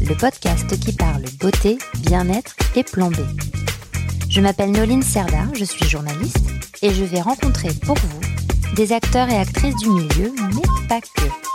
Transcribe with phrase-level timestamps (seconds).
[0.00, 3.16] le podcast qui parle beauté, bien-être et plan B.
[4.28, 6.46] Je m'appelle Noline Serda, je suis journaliste
[6.82, 11.54] et je vais rencontrer pour vous des acteurs et actrices du milieu, mais pas que.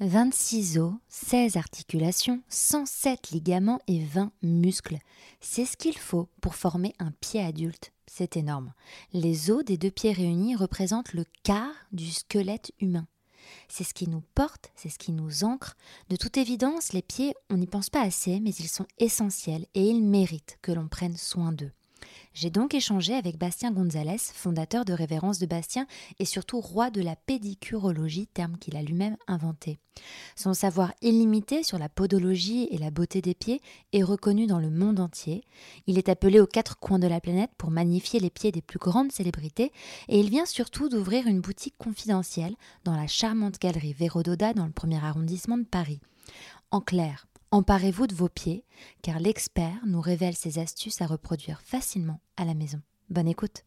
[0.00, 4.98] 26 os, 16 articulations, 107 ligaments et 20 muscles.
[5.40, 7.92] C'est ce qu'il faut pour former un pied adulte.
[8.06, 8.72] C'est énorme.
[9.12, 13.06] Les os des deux pieds réunis représentent le quart du squelette humain.
[13.68, 15.76] C'est ce qui nous porte, c'est ce qui nous ancre.
[16.08, 19.82] De toute évidence, les pieds, on n'y pense pas assez, mais ils sont essentiels et
[19.82, 21.72] ils méritent que l'on prenne soin d'eux.
[22.34, 25.86] J'ai donc échangé avec Bastien Gonzalez, fondateur de Révérence de Bastien
[26.18, 29.78] et surtout roi de la pédicurologie, terme qu'il a lui-même inventé.
[30.36, 33.60] Son savoir illimité sur la podologie et la beauté des pieds
[33.92, 35.42] est reconnu dans le monde entier.
[35.86, 38.78] Il est appelé aux quatre coins de la planète pour magnifier les pieds des plus
[38.78, 39.72] grandes célébrités
[40.08, 42.54] et il vient surtout d'ouvrir une boutique confidentielle
[42.84, 46.00] dans la charmante galerie Vérododa dans le premier arrondissement de Paris.
[46.70, 48.64] En clair, Emparez-vous de vos pieds,
[49.00, 52.80] car l'expert nous révèle ses astuces à reproduire facilement à la maison.
[53.08, 53.64] Bonne écoute.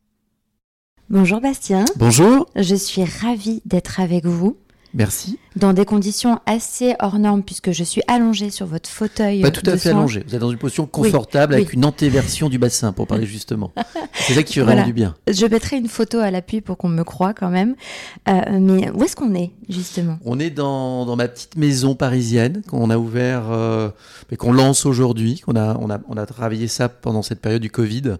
[1.10, 1.86] Bonjour Bastien.
[1.96, 2.48] Bonjour.
[2.56, 4.56] Je suis ravie d'être avec vous.
[4.94, 5.40] Merci.
[5.56, 9.42] Dans des conditions assez hors normes, puisque je suis allongée sur votre fauteuil.
[9.42, 10.24] Pas tout à fait allongée.
[10.28, 13.72] Vous êtes dans une position confortable avec une antéversion du bassin, pour parler justement.
[14.14, 14.84] C'est ça qui ferait voilà.
[14.84, 15.16] du bien.
[15.28, 17.76] Je mettrai une photo à l'appui pour qu'on me croie quand même.
[18.30, 20.18] Euh, mais où est-ce qu'on est, justement?
[20.26, 23.90] On est dans, dans, ma petite maison parisienne qu'on a ouvert, euh,
[24.30, 25.42] mais qu'on lance aujourd'hui.
[25.46, 28.16] Qu'on a, on a, on a travaillé ça pendant cette période du Covid,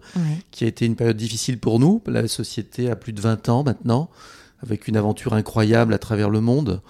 [0.50, 2.02] qui a été une période difficile pour nous.
[2.06, 4.10] La société a plus de 20 ans maintenant
[4.62, 6.82] avec une aventure incroyable à travers le monde,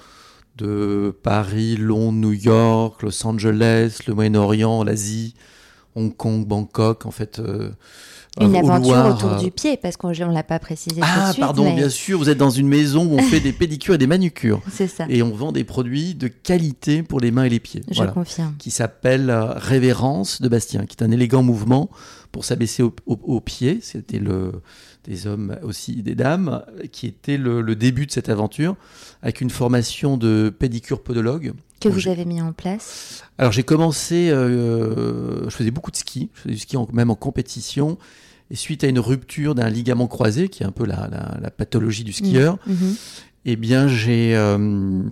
[0.56, 5.34] de Paris, Londres, New York, Los Angeles, le Moyen-Orient, l'Asie,
[5.94, 7.38] Hong Kong, Bangkok, en fait.
[7.38, 7.70] Euh,
[8.40, 11.00] une aventure Loire, autour du pied, parce qu'on ne l'a pas précisé.
[11.02, 11.74] Ah, tout de suite, pardon, mais...
[11.74, 14.62] bien sûr, vous êtes dans une maison où on fait des pédicures et des manucures.
[14.70, 15.04] C'est ça.
[15.10, 17.82] Et on vend des produits de qualité pour les mains et les pieds.
[17.90, 18.54] Je voilà, confirme.
[18.58, 21.90] Qui s'appelle euh, Révérence de Bastien, qui est un élégant mouvement
[22.30, 23.80] pour s'abaisser aux au, au pieds.
[23.82, 24.62] C'était le
[25.04, 28.76] des hommes aussi des dames, qui était le, le, début de cette aventure,
[29.22, 31.52] avec une formation de pédicure podologue.
[31.80, 36.30] Que vous avez mis en place Alors j'ai commencé, euh, je faisais beaucoup de ski,
[36.34, 37.98] je faisais du ski en, même en compétition,
[38.50, 41.50] et suite à une rupture d'un ligament croisé, qui est un peu la, la, la
[41.50, 42.72] pathologie du skieur, mmh.
[42.72, 42.94] Mmh.
[43.46, 44.36] eh bien j'ai...
[44.36, 45.02] Euh,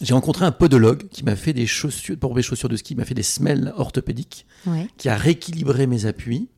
[0.00, 3.04] j'ai rencontré un podologue qui m'a fait des chaussures, pour mes chaussures de ski, m'a
[3.04, 4.88] fait des semelles orthopédiques, ouais.
[4.96, 6.48] qui a rééquilibré mes appuis,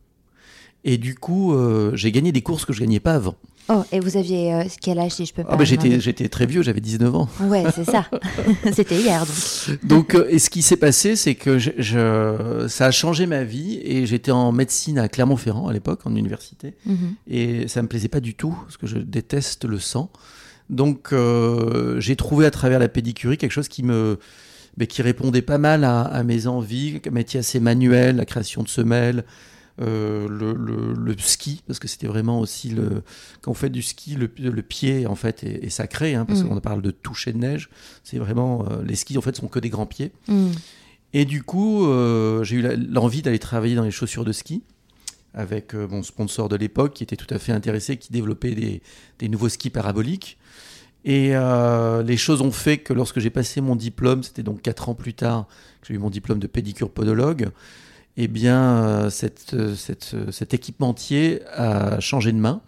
[0.85, 3.37] et du coup, euh, j'ai gagné des courses que je gagnais pas avant.
[3.69, 6.29] Oh, et vous aviez euh, quel âge si je peux pas ah bah j'étais, j'étais
[6.29, 7.29] très vieux, j'avais 19 ans.
[7.43, 8.07] Ouais, c'est ça.
[8.73, 9.85] C'était hier donc.
[9.85, 13.45] Donc, euh, et ce qui s'est passé, c'est que je, je, ça a changé ma
[13.45, 16.75] vie et j'étais en médecine à Clermont-Ferrand à l'époque, en université.
[16.85, 17.33] Mm -hmm.
[17.33, 20.11] Et ça me plaisait pas du tout parce que je déteste le sang.
[20.69, 21.15] Donc,
[21.99, 24.19] j'ai trouvé à travers la pédicurie quelque chose qui me
[24.79, 28.63] mais qui répondait pas mal à, à mes envies, un métier assez manuel, la création
[28.63, 29.23] de semelles,
[29.81, 33.03] euh, le, le, le, ski, parce que c'était vraiment aussi le.
[33.41, 36.43] Quand on fait du ski, le, le pied, en fait, est, est sacré, hein, parce
[36.43, 36.49] mmh.
[36.49, 37.71] qu'on parle de toucher de neige.
[38.05, 38.67] C'est vraiment.
[38.71, 40.13] Euh, les skis, en fait, sont que des grands pieds.
[40.29, 40.49] Mmh.
[41.15, 44.63] Et du coup, euh, j'ai eu l'envie d'aller travailler dans les chaussures de ski
[45.35, 48.83] avec mon sponsor de l'époque qui était tout à fait intéressé, qui développait des,
[49.19, 50.39] des nouveaux skis paraboliques.
[51.05, 54.89] Et euh, les choses ont fait que lorsque j'ai passé mon diplôme, c'était donc quatre
[54.89, 55.47] ans plus tard
[55.81, 57.51] que j'ai eu mon diplôme de pédicure podologue,
[58.17, 62.61] eh bien, euh, cette, cette, cet équipementier a changé de main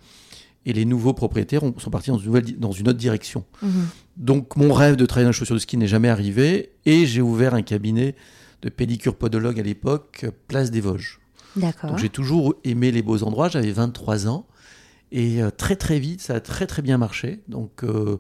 [0.67, 3.45] et les nouveaux propriétaires ont, sont partis dans une, nouvelle, dans une autre direction.
[3.63, 3.69] Mmh.
[4.17, 7.21] Donc, mon rêve de travailler dans les chaussures de ski n'est jamais arrivé et j'ai
[7.21, 8.15] ouvert un cabinet
[8.63, 11.21] de pédicure podologue à l'époque, place des Vosges.
[11.57, 11.91] D'accord.
[11.91, 13.49] Donc, j'ai toujours aimé les beaux endroits.
[13.49, 14.47] J'avais 23 ans
[15.13, 17.41] et euh, très, très vite, ça a très, très bien marché.
[17.49, 18.19] Donc, euh,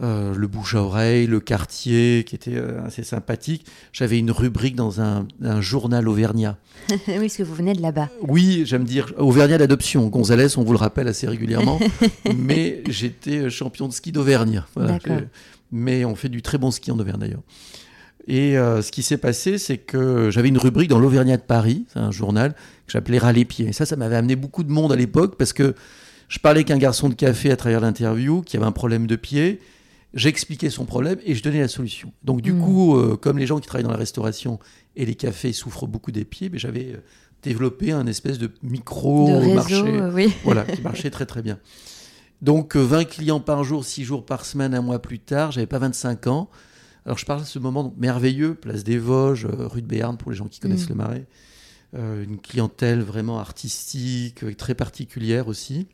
[0.00, 3.66] euh, le bouche à oreille, le quartier qui était euh, assez sympathique.
[3.92, 6.56] J'avais une rubrique dans un, un journal auvergnat.
[6.90, 8.08] oui, parce que vous venez de là-bas.
[8.22, 10.06] Oui, j'aime dire auvergnat d'adoption.
[10.08, 11.78] Gonzalez, on vous le rappelle assez régulièrement.
[12.36, 14.62] mais j'étais champion de ski d'Auvergne.
[14.74, 14.98] Voilà,
[15.72, 17.42] mais on fait du très bon ski en Auvergne d'ailleurs.
[18.28, 21.86] Et euh, ce qui s'est passé, c'est que j'avais une rubrique dans l'Auvergnat de Paris,
[21.92, 23.68] c'est un journal que j'appelais Râler pieds.
[23.68, 25.74] Et ça, ça m'avait amené beaucoup de monde à l'époque parce que
[26.28, 29.60] je parlais qu'un garçon de café à travers l'interview qui avait un problème de pied
[30.14, 32.12] J'expliquais son problème et je donnais la solution.
[32.24, 32.60] Donc du Mm.
[32.64, 34.58] coup, euh, comme les gens qui travaillent dans la restauration
[34.96, 37.02] et les cafés souffrent beaucoup des pieds, ben, j'avais euh,
[37.42, 40.32] développé un espèce de micro de réseau, marché euh, oui.
[40.44, 41.58] voilà, qui marchait très très bien.
[42.40, 45.66] Donc euh, 20 clients par jour, 6 jours par semaine, un mois plus tard, j'avais
[45.66, 46.48] pas 25 ans.
[47.04, 50.36] Alors je parle de ce moment merveilleux, place des Vosges, rue de Béarn pour les
[50.36, 50.90] gens qui connaissent Mm.
[50.90, 51.26] le Marais.
[51.96, 55.86] Euh, une clientèle vraiment artistique, très particulière aussi.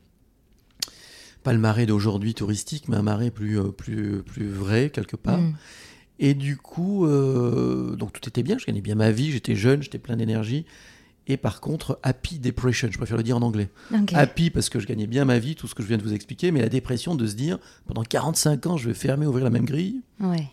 [1.44, 5.38] Pas le marais d'aujourd'hui touristique, mais un marais plus, euh, plus, plus vrai quelque part.
[5.40, 5.54] Mm.
[6.18, 9.82] Et du coup, euh, donc tout était bien, je gagnais bien ma vie, j'étais jeune,
[9.82, 10.64] j'étais plein d'énergie.
[11.26, 13.70] Et par contre, happy depression, je préfère le dire en anglais.
[14.12, 16.12] Happy parce que je gagnais bien ma vie, tout ce que je viens de vous
[16.12, 19.50] expliquer, mais la dépression de se dire pendant 45 ans, je vais fermer, ouvrir la
[19.50, 20.48] même grille, Ouais.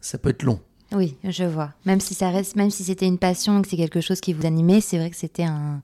[0.00, 0.60] ça peut être long.
[0.92, 1.72] Oui, je vois.
[1.86, 4.46] Même si ça reste, même si c'était une passion, que c'est quelque chose qui vous
[4.46, 5.82] animait, c'est vrai que c'était un.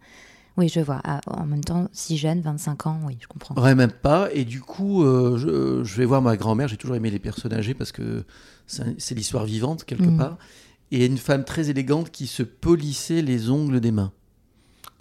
[0.57, 1.01] Oui, je vois.
[1.05, 3.55] Ah, en même temps, si jeune, 25 ans, oui, je comprends.
[3.63, 4.29] Ouais, même pas.
[4.33, 6.67] Et du coup, euh, je, je vais voir ma grand-mère.
[6.69, 8.25] J'ai toujours aimé les personnes âgées parce que
[8.67, 10.17] c'est l'histoire vivante quelque Mm.
[10.17, 10.39] part.
[10.93, 14.13] Et une femme très élégante qui se polissait les ongles des mains.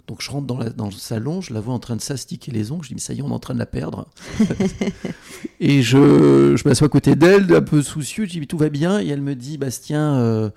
[0.08, 2.52] Donc je rentre dans, la- dans le salon, je la vois en train de s'astiquer
[2.52, 2.84] les ongles.
[2.84, 4.06] Je dis, mais ça y est, on est en train de la perdre.
[5.60, 8.24] et je, je m'assois à côté d'elle, un peu soucieux.
[8.26, 9.00] Je dis, mais tout va bien.
[9.00, 10.50] Et elle me dit, Bastien, euh,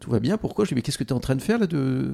[0.00, 0.36] tout va bien.
[0.36, 0.64] Pourquoi?
[0.64, 2.12] Je dis, mais qu'est-ce que tu es en train de faire là de...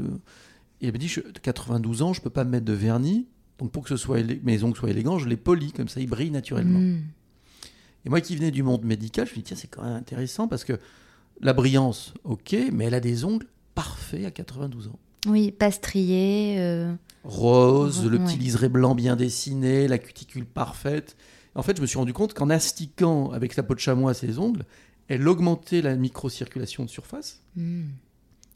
[0.80, 3.26] Et elle me dit, je, de 92 ans, je peux pas me mettre de vernis.
[3.58, 6.08] Donc pour que ce soit mes ongles soient élégants, je les polis, comme ça ils
[6.08, 6.78] brillent naturellement.
[6.78, 7.02] Mm.
[8.06, 10.46] Et moi qui venais du monde médical, je me dis, tiens, c'est quand même intéressant
[10.46, 10.78] parce que
[11.40, 14.98] la brillance, ok, mais elle a des ongles parfaits à 92 ans.
[15.26, 16.56] Oui, pas strié.
[16.58, 16.94] euh,
[17.24, 21.16] Rose, le petit liseré blanc bien dessiné, la cuticule parfaite.
[21.54, 24.38] En fait, je me suis rendu compte qu'en astiquant avec sa peau de chamois ses
[24.38, 24.64] ongles,
[25.08, 27.42] elle augmentait la microcirculation de surface.
[27.56, 27.86] mm.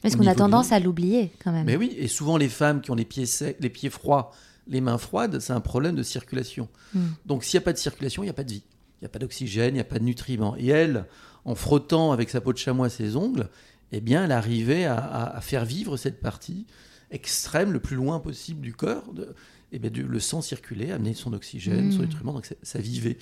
[0.02, 1.64] Parce qu'on a tendance du- à l'oublier quand même.
[1.66, 4.32] Mais oui, et souvent les femmes qui ont les pieds secs, les pieds froids,
[4.68, 6.68] les mains froides, c'est un problème de circulation.
[6.94, 7.00] Mm.
[7.26, 8.62] Donc s'il n'y a pas de circulation, il n'y a pas de vie.
[9.00, 10.56] Il n'y a pas d'oxygène, il n'y a pas de nutriments.
[10.58, 11.06] Et elle,
[11.44, 13.48] en frottant avec sa peau de chamois ses ongles,
[13.92, 16.66] eh bien, elle arrivait à, à- à faire vivre cette partie
[17.10, 19.12] extrême le plus loin possible du corps.
[19.12, 19.34] De,
[19.72, 23.18] eh bien, le sang circulait, amener son oxygène, son nutriment, donc ça, ça vivait.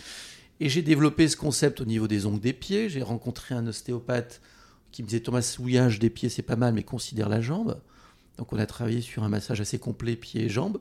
[0.60, 2.88] Et j'ai développé ce concept au niveau des ongles des pieds.
[2.90, 4.40] J'ai rencontré un ostéopathe
[4.92, 7.80] qui me disait Thomas, souillage des pieds, c'est pas mal, mais considère la jambe.
[8.38, 10.78] Donc on a travaillé sur un massage assez complet pieds et jambes.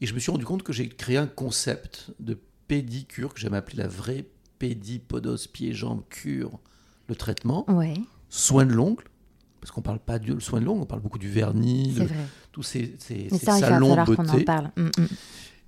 [0.00, 2.38] Et je me suis rendu compte que j'ai créé un concept de
[2.68, 4.26] pédicure que j'aime appeler la vraie
[4.58, 6.58] pédipodos pieds-jambes cure,
[7.08, 7.94] le traitement, Ouais,
[8.28, 9.04] soin de l'ongle.
[9.60, 12.06] Parce qu'on parle pas du soin de l'ongle, on parle beaucoup du vernis, de
[12.52, 14.44] tous ces, ces- ces ça, salons de qu'on en beauté.
[14.44, 14.70] parle.
[14.76, 15.06] Mm, mm.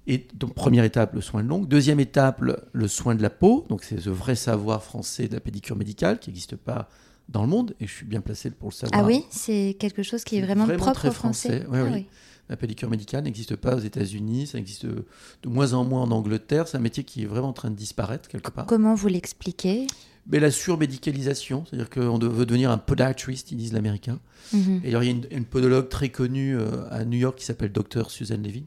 [0.07, 1.67] Et donc, première étape, le soin de l'ongle.
[1.69, 3.67] Deuxième étape, le, le soin de la peau.
[3.69, 6.89] Donc, c'est le vrai savoir français de la pédicure médicale qui n'existe pas
[7.31, 7.75] dans le monde.
[7.81, 9.01] Et je suis bien placé pour le savoir.
[9.01, 11.63] Ah oui, c'est quelque chose qui est vraiment, vraiment propre très Français.
[11.63, 12.07] français, ouais, Ah oui.
[12.49, 14.49] La pédicure médicale n'existe pas aux États-Unis.
[14.49, 15.05] Ça existe de
[15.49, 16.67] moins en moins en Angleterre.
[16.67, 18.67] C'est un métier qui est vraiment en train de disparaître quelque part.
[18.67, 19.87] Comment vous l'expliquez?
[20.27, 24.19] Mais la surmédicalisation, c'est-à-dire qu'on veut devenir un podiatrist, ils disent l'américain.
[24.53, 24.81] Mhm.
[24.85, 27.45] Et alors, il y a une, une podologue très connue euh, à New York qui
[27.45, 28.11] s'appelle Dr.
[28.11, 28.65] Suzanne Levin.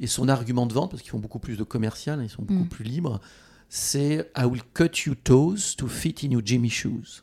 [0.00, 2.64] Et son argument de vente, parce qu'ils font beaucoup plus de commercial, ils sont beaucoup
[2.64, 2.68] Mm.
[2.68, 3.20] plus libres,
[3.68, 7.22] c'est I will cut you toes to fit in your Jimmy shoes.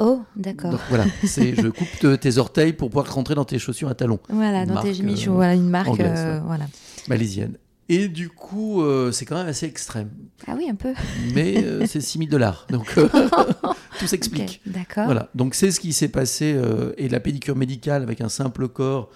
[0.00, 0.70] Oh, d'accord.
[0.72, 3.94] Donc voilà, c'est je coupe te- tes orteils pour pouvoir rentrer dans tes chaussures à
[3.94, 5.88] talons, Voilà, Une dans tes Jimmy euh, voilà, une marque.
[5.88, 6.46] anglaise, euh, ouais.
[6.46, 6.66] voilà.
[7.08, 7.56] malaisienne.
[7.88, 10.10] Et du coup, euh, c'est quand même assez extrême.
[10.46, 10.94] Ah oui, un peu.
[11.34, 12.66] Mais euh, c'est 6000 dollars.
[12.70, 13.08] Donc euh,
[13.98, 14.60] tout s'explique.
[14.64, 15.04] D'accord.
[15.06, 16.56] Voilà, donc c'est ce qui s'est passé.
[16.96, 19.10] et la pédicure médicale avec un simple corps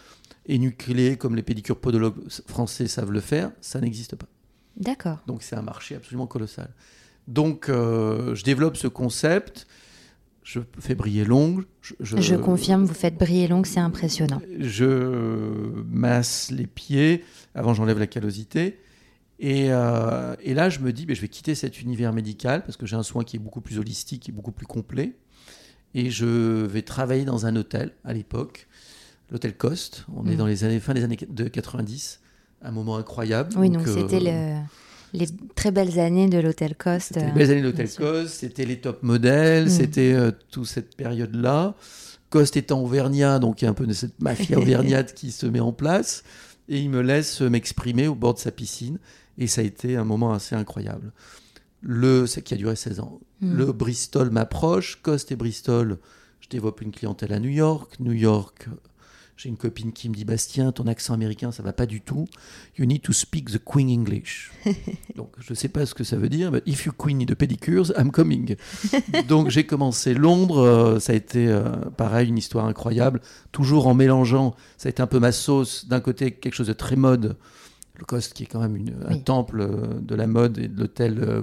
[0.47, 4.27] énucléé comme les pédicures podologues français savent le faire, ça n'existe pas.
[4.77, 5.19] D'accord.
[5.27, 6.69] Donc c'est un marché absolument colossal.
[7.29, 9.67] Donc je développe ce concept,
[10.45, 11.65] je fais briller l'ongle.
[11.81, 14.41] Je, je- Je confirme, vous faites briller l'ongle, c'est impressionnant.
[14.61, 17.25] Je masse les pieds,
[17.55, 18.79] avant j'enlève la callosité.
[19.41, 22.77] Et, euh, et là, je me dis, ben, je vais quitter cet univers médical parce
[22.77, 25.17] que j'ai un soin qui est beaucoup plus holistique et beaucoup plus complet.
[25.95, 28.69] Et je vais travailler dans un hôtel à l'époque,
[29.31, 30.05] l'hôtel Coste.
[30.15, 30.37] On est Mm.
[30.37, 32.21] dans les années, fin des années de 90,
[32.63, 33.55] un moment incroyable.
[33.57, 34.61] Oui, donc, euh, c'était le-
[35.15, 37.15] les très belles années de l'hôtel Coste.
[37.15, 37.89] C'était les euh, belles années de l'hôtel.
[37.91, 39.71] Coste, c'était les top modèles, Mm.
[39.71, 41.75] c'était euh, toute cette période-là.
[42.31, 45.47] Coste étant auvergnat, donc il y a un peu de cette mafia auvergnate qui se
[45.47, 46.25] met en place.
[46.69, 48.99] Et il me laisse m'exprimer au bord de sa piscine.
[49.39, 51.13] Et ça a été un moment assez incroyable.
[51.81, 53.21] Le, ça qui a duré 16 ans.
[53.41, 53.55] Mm.
[53.57, 54.99] Le Bristol m'approche.
[55.03, 55.99] Coste et Bristol,
[56.41, 57.95] je développe une clientèle à New York.
[58.01, 58.67] New York,
[59.37, 62.27] j'ai une copine qui me dit Bastien, ton accent américain, ça va pas du tout.
[62.79, 64.53] You need to speak the Queen English.
[65.17, 67.29] Donc, je ne sais pas ce que ça veut dire, but if you Queen need
[67.31, 68.55] the pedicures, I'm coming.
[69.29, 70.59] Donc, j'ai commencé Londres.
[70.59, 73.21] euh, ça a été, euh, pareil, une histoire incroyable.
[73.51, 75.89] Toujours en mélangeant, ça a été un peu ma sauce.
[75.89, 77.37] D'un côté, quelque chose de très mode.
[77.99, 80.81] Le Coste, qui est quand même une- un temple euh, de la mode et de
[80.81, 81.43] l'hôtel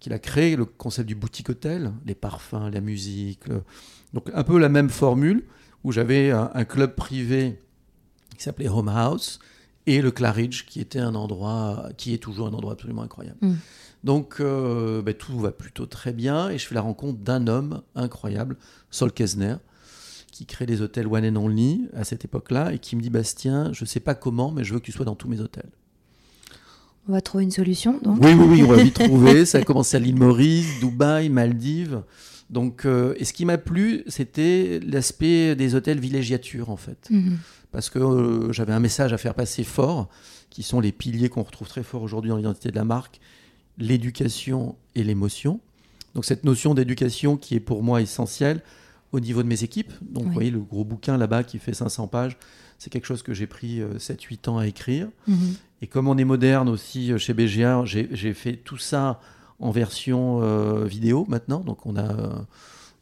[0.00, 3.46] qu'il a créé le concept du boutique hôtel, les parfums, la musique.
[3.48, 3.62] le-
[4.12, 5.42] Donc un peu la même formule
[5.86, 7.60] où j'avais un, un club privé
[8.36, 9.38] qui s'appelait Home House
[9.86, 13.38] et le Claridge qui était un endroit qui est toujours un endroit absolument incroyable.
[13.40, 13.54] Mm.
[14.02, 17.82] Donc euh, ben, tout va plutôt très bien et je fais la rencontre d'un homme
[17.94, 18.56] incroyable,
[18.90, 19.58] Sol Kesner,
[20.32, 23.72] qui crée des hôtels One and Only à cette époque-là et qui me dit Bastien,
[23.72, 25.70] je sais pas comment, mais je veux que tu sois dans tous mes hôtels.
[27.08, 28.18] On va trouver une solution, donc.
[28.20, 29.46] Oui, oui, oui, on va vite trouver.
[29.46, 32.02] Ça a commencé à l'île Maurice, Dubaï, Maldives.
[32.50, 37.08] Donc, euh, et ce qui m'a plu, c'était l'aspect des hôtels villégiature, en fait.
[37.10, 37.38] Mhm.
[37.72, 40.08] Parce que euh, j'avais un message à faire passer fort,
[40.50, 43.20] qui sont les piliers qu'on retrouve très fort aujourd'hui dans l'identité de la marque,
[43.78, 45.60] l'éducation et l'émotion.
[46.14, 48.62] Donc, cette notion d'éducation qui est pour moi essentielle
[49.12, 49.92] au niveau de mes équipes.
[50.00, 50.28] Donc, Oui.
[50.28, 52.36] vous voyez, le gros bouquin là-bas qui fait 500 pages,
[52.78, 55.08] c'est quelque chose que j'ai pris 7-8 ans à écrire.
[55.26, 55.54] Mhm.
[55.82, 59.20] Et comme on est moderne aussi euh, chez BGA, j'ai fait tout ça
[59.60, 61.60] en version euh, vidéo maintenant.
[61.60, 62.28] Donc on a, euh,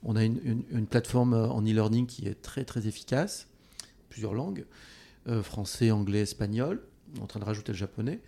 [0.05, 3.49] on a une, une- une plateforme euh, en e-learning qui est très très efficace,
[4.11, 4.65] plusieurs langues,
[5.29, 6.81] euh, français, anglais, espagnol.
[7.17, 8.21] On est en train de rajouter le japonais.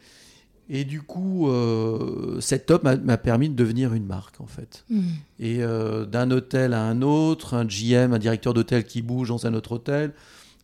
[0.68, 4.84] Et du coup, euh, cette top m'a permis de devenir une marque en fait.
[4.90, 5.04] Mhm.
[5.38, 9.54] Et d'un hôtel à un autre, un GM, un directeur d'hôtel qui bouge dans un
[9.54, 10.12] autre hôtel,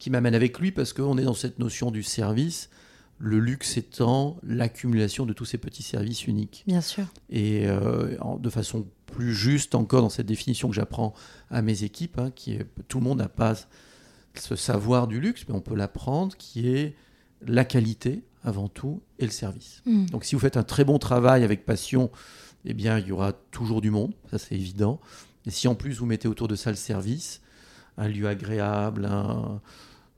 [0.00, 2.68] qui m'amène avec lui parce qu'on est dans cette notion du service,
[3.22, 6.64] le luxe étant l'accumulation de tous ces petits services uniques.
[6.66, 7.06] Bien sûr.
[7.30, 11.14] Et euh, de façon plus juste encore dans cette définition que j'apprends
[11.48, 13.54] à mes équipes, hein, qui est, tout le monde n'a pas
[14.34, 16.96] ce savoir du luxe, mais on peut l'apprendre, qui est
[17.46, 19.82] la qualité avant tout et le service.
[19.86, 20.10] Mhm.
[20.10, 22.10] Donc si vous faites un très bon travail avec passion,
[22.64, 25.00] eh bien il y aura toujours du monde, ça c'est évident.
[25.46, 27.40] Et si en plus vous mettez autour de ça le service,
[27.98, 29.60] un lieu agréable, un,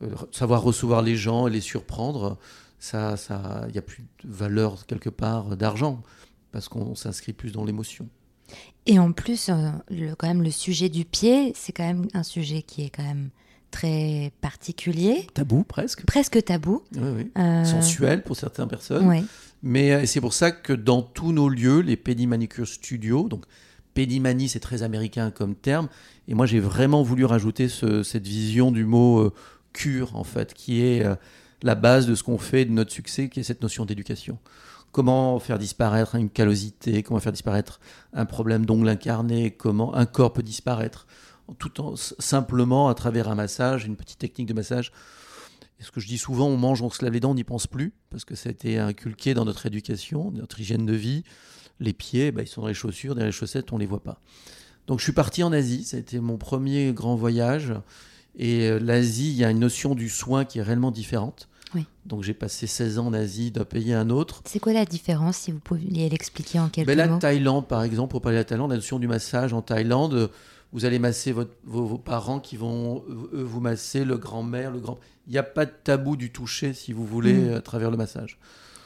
[0.00, 2.38] euh, savoir recevoir les gens et les surprendre,
[2.84, 6.02] ça, ça, il n'y a plus de valeur quelque part d'argent
[6.52, 8.06] parce qu'on s'inscrit plus dans l'émotion.
[8.86, 12.22] Et en plus, euh, le, quand même, le sujet du pied, c'est quand même un
[12.22, 13.30] sujet qui est quand même
[13.70, 16.82] très particulier, Tabou presque, presque tabou.
[16.94, 17.30] oui, oui.
[17.38, 19.24] Euh, sensuel pour certaines personnes.
[19.62, 23.46] Mais euh, c'est pour ça que dans tous nos lieux, les Pédimanicure Studios, donc
[23.94, 25.88] Pédimanie, c'est très américain comme terme,
[26.28, 29.32] et moi j'ai vraiment voulu rajouter ce- cette vision du mot euh,
[29.72, 31.14] cure, en fait, qui est euh,
[31.62, 34.38] la base de ce qu'on fait, de notre succès, qui est cette notion d'éducation.
[34.92, 37.80] Comment faire disparaître une callosité, comment faire disparaître
[38.12, 41.06] un problème d'ongle incarné, comment un corps peut disparaître,
[41.58, 44.92] tout simplement à travers un massage, une petite technique de massage.
[45.80, 47.44] Et ce que je dis souvent, on mange, on se lave les dents, on n'y
[47.44, 51.24] pense plus, parce que ça a été inculqué dans notre éducation, notre hygiène de vie.
[51.80, 54.02] Les pieds, bah, ils sont dans les chaussures, derrière les chaussettes, on ne les voit
[54.02, 54.20] pas.
[54.86, 57.72] Donc je suis parti en Asie, ça a été mon premier grand voyage.
[58.38, 61.48] Et euh, l'Asie, il y a une notion du soin qui est réellement différente.
[61.74, 61.86] Oui.
[62.06, 64.42] Donc j'ai passé 16 ans en Asie d'un pays à un autre.
[64.44, 67.18] C'est quoi la différence, si vous pouviez l'expliquer en quelques Ben mots?
[67.18, 70.28] Thaïlande, par exemple, pour parler de la Thaïlande, la notion du massage en Thaïlande, euh,
[70.72, 74.70] vous allez masser votre- vos, vos parents qui vont euh, eux, vous masser, le grand-mère,
[74.72, 74.98] le grand.
[75.26, 77.54] Il n'y a pas de tabou du toucher, si vous voulez, Mm.
[77.54, 78.38] à travers le massage.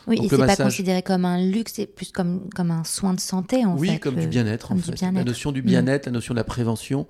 [0.06, 2.84] Oui, donc et c'est pas massage- considéré comme un luxe, c'est plus comme, comme un
[2.84, 3.98] soin de santé, en oui, fait.
[3.98, 4.92] comme le- du bien-être, en comme du fait.
[4.92, 5.16] bien-être.
[5.16, 5.66] La notion du Mm.
[5.66, 7.06] bien-être, la notion de la prévention.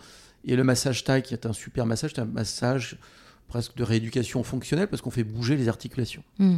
[0.48, 2.98] Et le massage Thaï, qui est un super massage, c'est un massage
[3.48, 6.24] presque de rééducation fonctionnelle, parce qu'on fait bouger les articulations.
[6.38, 6.56] Mm.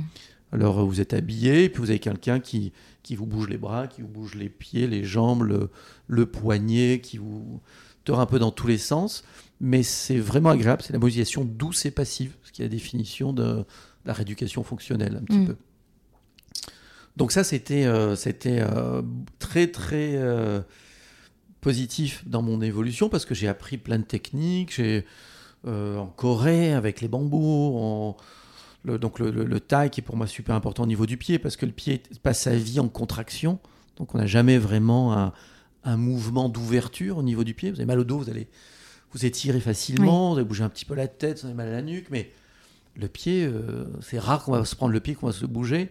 [0.53, 3.87] Alors vous êtes habillé, et puis vous avez quelqu'un qui, qui vous bouge les bras,
[3.87, 5.71] qui vous bouge les pieds, les jambes, le,
[6.09, 7.61] le poignet, qui vous
[8.05, 9.23] tord un peu dans tous les sens.
[9.61, 13.33] Mais c'est vraiment agréable, c'est la modulation douce et passive, ce qui est la définition
[13.33, 13.65] de
[14.07, 15.47] la rééducation fonctionnelle un petit Mm.
[15.49, 15.57] peu.
[17.17, 19.03] Donc ça, c'était euh, c'était euh,
[19.39, 20.61] très très euh,
[21.61, 24.75] positif dans mon évolution parce que j'ai appris plein de techniques.
[24.75, 25.05] J'ai
[25.67, 28.17] euh, en Corée avec les bambous, en,
[28.85, 31.17] le, donc le, le, le taille qui est pour moi super important au niveau du
[31.17, 33.59] pied parce que le pied passe sa vie en contraction.
[33.97, 35.33] Donc on n'a jamais vraiment un,
[35.85, 37.71] un mouvement d'ouverture au niveau du pied.
[37.71, 38.49] Vous avez mal au dos, vous allez
[39.13, 41.73] vous étirer facilement, vous allez bouger un petit peu la tête, vous avez mal à
[41.73, 42.33] la nuque, mais
[42.97, 45.91] le pied, euh, c'est rare qu'on va se prendre le pied, qu'on va se bouger.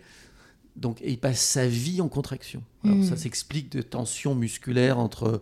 [0.80, 2.64] Donc, et il passe sa vie en contraction.
[2.84, 3.04] Alors, Mm.
[3.04, 5.42] Ça s'explique de tensions musculaires entre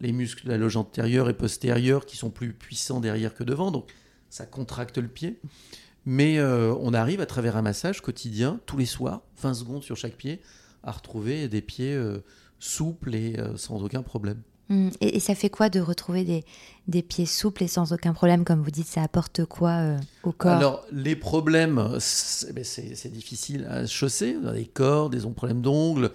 [0.00, 3.70] les muscles de la loge antérieure et postérieure qui sont plus puissants derrière que devant.
[3.70, 3.90] Donc,
[4.28, 5.40] ça contracte le pied.
[6.04, 9.96] Mais euh, on arrive à travers un massage quotidien, tous les soirs, 20 secondes sur
[9.96, 10.40] chaque pied,
[10.84, 12.22] à retrouver des pieds euh,
[12.60, 14.40] souples et euh, sans aucun problème.
[14.68, 14.88] Mm.
[15.00, 16.44] Et, et ça fait quoi de retrouver des,
[16.88, 20.32] des pieds souples et sans aucun problème Comme vous dites, ça apporte quoi euh, au
[20.32, 20.52] corps?
[20.52, 24.36] Alors, les problèmes, c'est ben, c'est- difficile à chausser.
[24.42, 26.10] On a des cordes, des ongles, problèmes d'ongles,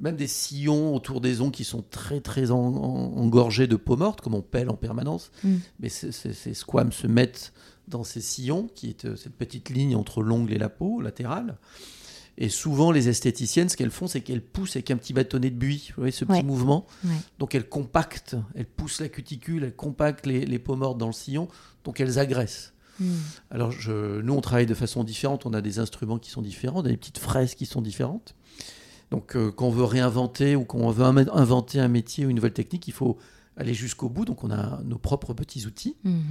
[0.00, 3.96] même des sillons autour des ongles qui sont très, très en- en- engorgés de peau
[3.96, 5.30] morte, comme on pèle en permanence.
[5.44, 5.56] Mm.
[5.80, 7.52] Mais ces squames se mettent
[7.86, 11.56] dans ces sillons, qui est euh, cette petite ligne entre l'ongle et la peau latérale.
[12.40, 15.56] Et souvent, les esthéticiennes, ce qu'elles font, c'est qu'elles poussent avec un petit bâtonnet de
[15.56, 16.42] buis, vous voyez, ce petit Ouais.
[16.44, 16.86] mouvement.
[17.04, 17.10] Ouais.
[17.40, 21.12] Donc elles compactent, elles poussent la cuticule, elles compactent les, les peaux mortes dans le
[21.12, 21.48] sillon,
[21.84, 22.72] donc elles agressent.
[23.00, 23.06] Mm.
[23.50, 26.80] Alors je, nous, on travaille de façon différente, on a des instruments qui sont différents,
[26.80, 28.36] on a des petites fraises qui sont différentes.
[29.10, 32.36] Donc euh, quand on veut réinventer ou quand on veut inventer un métier ou une
[32.36, 33.18] nouvelle technique, il faut
[33.56, 35.96] aller jusqu'au bout, donc on a nos propres petits outils.
[36.04, 36.22] Mhm.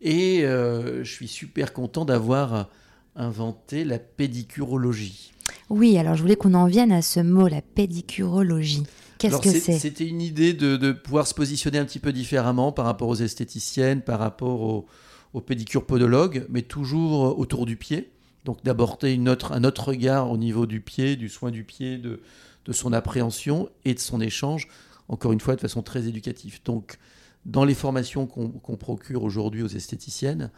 [0.00, 2.68] Et euh, je suis super content d'avoir
[3.16, 5.32] inventé la pédicurologie.
[5.70, 8.84] Oui, alors je voulais qu'on en vienne à ce mot, la pédicurologie.
[9.18, 12.72] Qu'est-ce que c'est- C'était une idée de, de pouvoir se positionner un petit peu différemment
[12.72, 14.86] par rapport aux esthéticiennes, par rapport aux,
[15.32, 18.10] aux pédicures podologues, mais toujours autour du pied.
[18.44, 22.20] Donc d'aborder autre, un autre regard au niveau du pied, du soin du pied, de,
[22.64, 24.68] de son appréhension et de son échange,
[25.08, 26.60] encore une fois de façon très éducative.
[26.64, 26.98] Donc
[27.44, 30.50] dans les formations qu'on qu'on procure aujourd'hui aux esthéticiennes,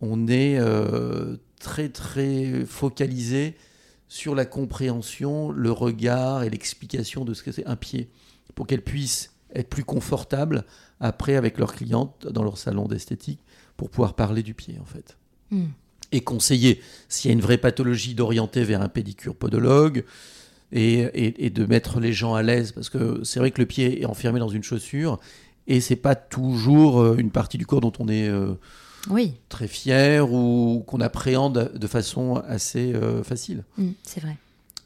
[0.00, 3.54] on est euh, très très focalisé
[4.06, 8.10] sur la compréhension, le regard et l'explication de ce que c'est un pied,
[8.54, 10.64] pour qu'elles puissent être plus confortables
[11.00, 13.40] après avec leurs clientes dans leur salon d'esthétique
[13.76, 15.16] pour pouvoir parler du pied en fait.
[15.50, 15.64] Mm.
[16.12, 20.04] Et conseiller s'il y a une vraie pathologie d'orienter vers un pédicure podologue
[20.70, 23.66] et, et- et de mettre les gens à l'aise parce que c'est vrai que le
[23.66, 25.18] pied est enfermé dans une chaussure
[25.66, 28.54] et c'est pas toujours euh, une partie du corps dont on est euh,
[29.10, 33.64] Oui, très fier ou qu'on appréhende de façon assez euh, facile.
[33.76, 34.36] Mm, c'est vrai.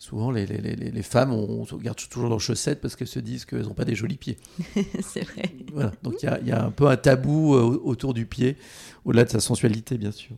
[0.01, 3.07] Souvent, les, les- les- les femmes, on, on se regarde toujours leurs chaussettes parce qu'elles
[3.09, 4.39] se disent qu'elles n'ont pas des jolis pieds.
[5.03, 5.53] c'est vrai.
[5.73, 5.93] Voilà.
[6.03, 8.57] Donc il y a, il y a un peu un tabou euh, autour du pied,
[9.05, 10.35] au-delà de sa sensualité, bien sûr.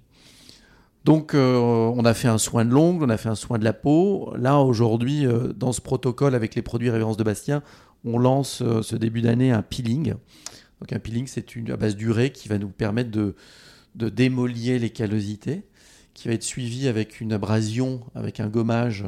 [1.05, 3.65] Donc euh, on a fait un soin de l'ongle, on a fait un soin de
[3.65, 4.35] la peau.
[4.37, 7.63] Là, aujourd'hui, euh, dans ce protocole avec les produits Révérence de Bastien,
[8.05, 10.15] on lance euh, ce début d'année un peeling.
[10.81, 13.35] Donc un peeling, c'est une à base d'urée qui va nous permettre de,
[13.95, 15.63] de démolir les callosités,
[16.15, 19.05] qui va être suivi avec une abrasion, avec un gommage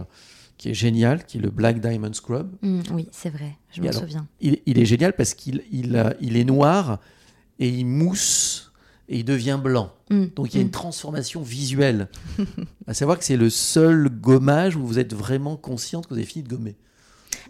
[0.58, 2.50] qui est génial, qui est le Black Diamond Scrub.
[2.62, 3.58] Mm, oui, c'est vrai.
[3.72, 4.28] Je me souviens.
[4.40, 7.00] Il, il est génial parce qu'il il, euh, il est noir
[7.58, 8.72] et il mousse
[9.08, 9.92] et il devient blanc.
[10.10, 10.66] Mm, Donc il y a mm.
[10.66, 12.08] une transformation visuelle.
[12.86, 16.26] à savoir que c'est le seul gommage où vous êtes vraiment consciente que vous avez
[16.26, 16.76] fini de gommer.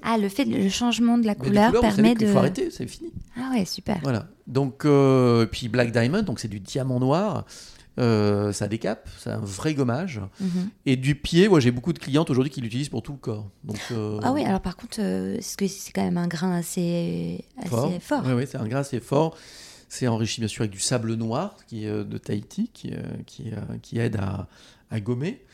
[0.02, 2.26] Ah, le fait, le changement de la Mais de couleur, couleur, vous savez permet de.
[2.26, 3.12] faut arrêter, c'est fini.
[3.36, 3.98] Ah ouais, super.
[4.02, 4.28] Voilà.
[4.46, 7.44] Donc, euh, puis Black Diamond, donc c'est du diamant noir.
[8.00, 10.20] Euh, ça décape, c'est un vrai gommage.
[10.40, 10.70] Mhm.
[10.86, 13.50] Et du pied, moi j'ai beaucoup de clientes aujourd'hui qui l'utilisent pour tout le corps.
[13.64, 18.00] Donc, euh, Ah oui, alors par contre, euh, c'est quand même un grain assez, assez
[18.00, 19.36] fort, Oui, c'est un grain assez fort.
[19.90, 22.94] C'est enrichi bien sûr avec du sable noir qui est de Tahiti, qui,
[23.26, 23.50] qui,
[23.82, 24.48] qui aide à,
[24.90, 25.44] à gommer.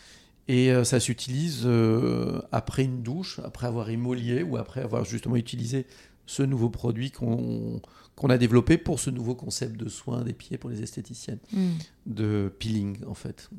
[0.48, 5.37] Et euh, ça s'utilise euh, après une douche, après avoir émolié ou après avoir justement
[5.37, 5.87] utilisé
[6.26, 7.80] ce nouveau produit qu'on
[8.28, 11.68] a développé pour ce nouveau concept de soin des pieds pour les esthéticiennes, Mm.
[12.06, 13.50] de peeling en fait.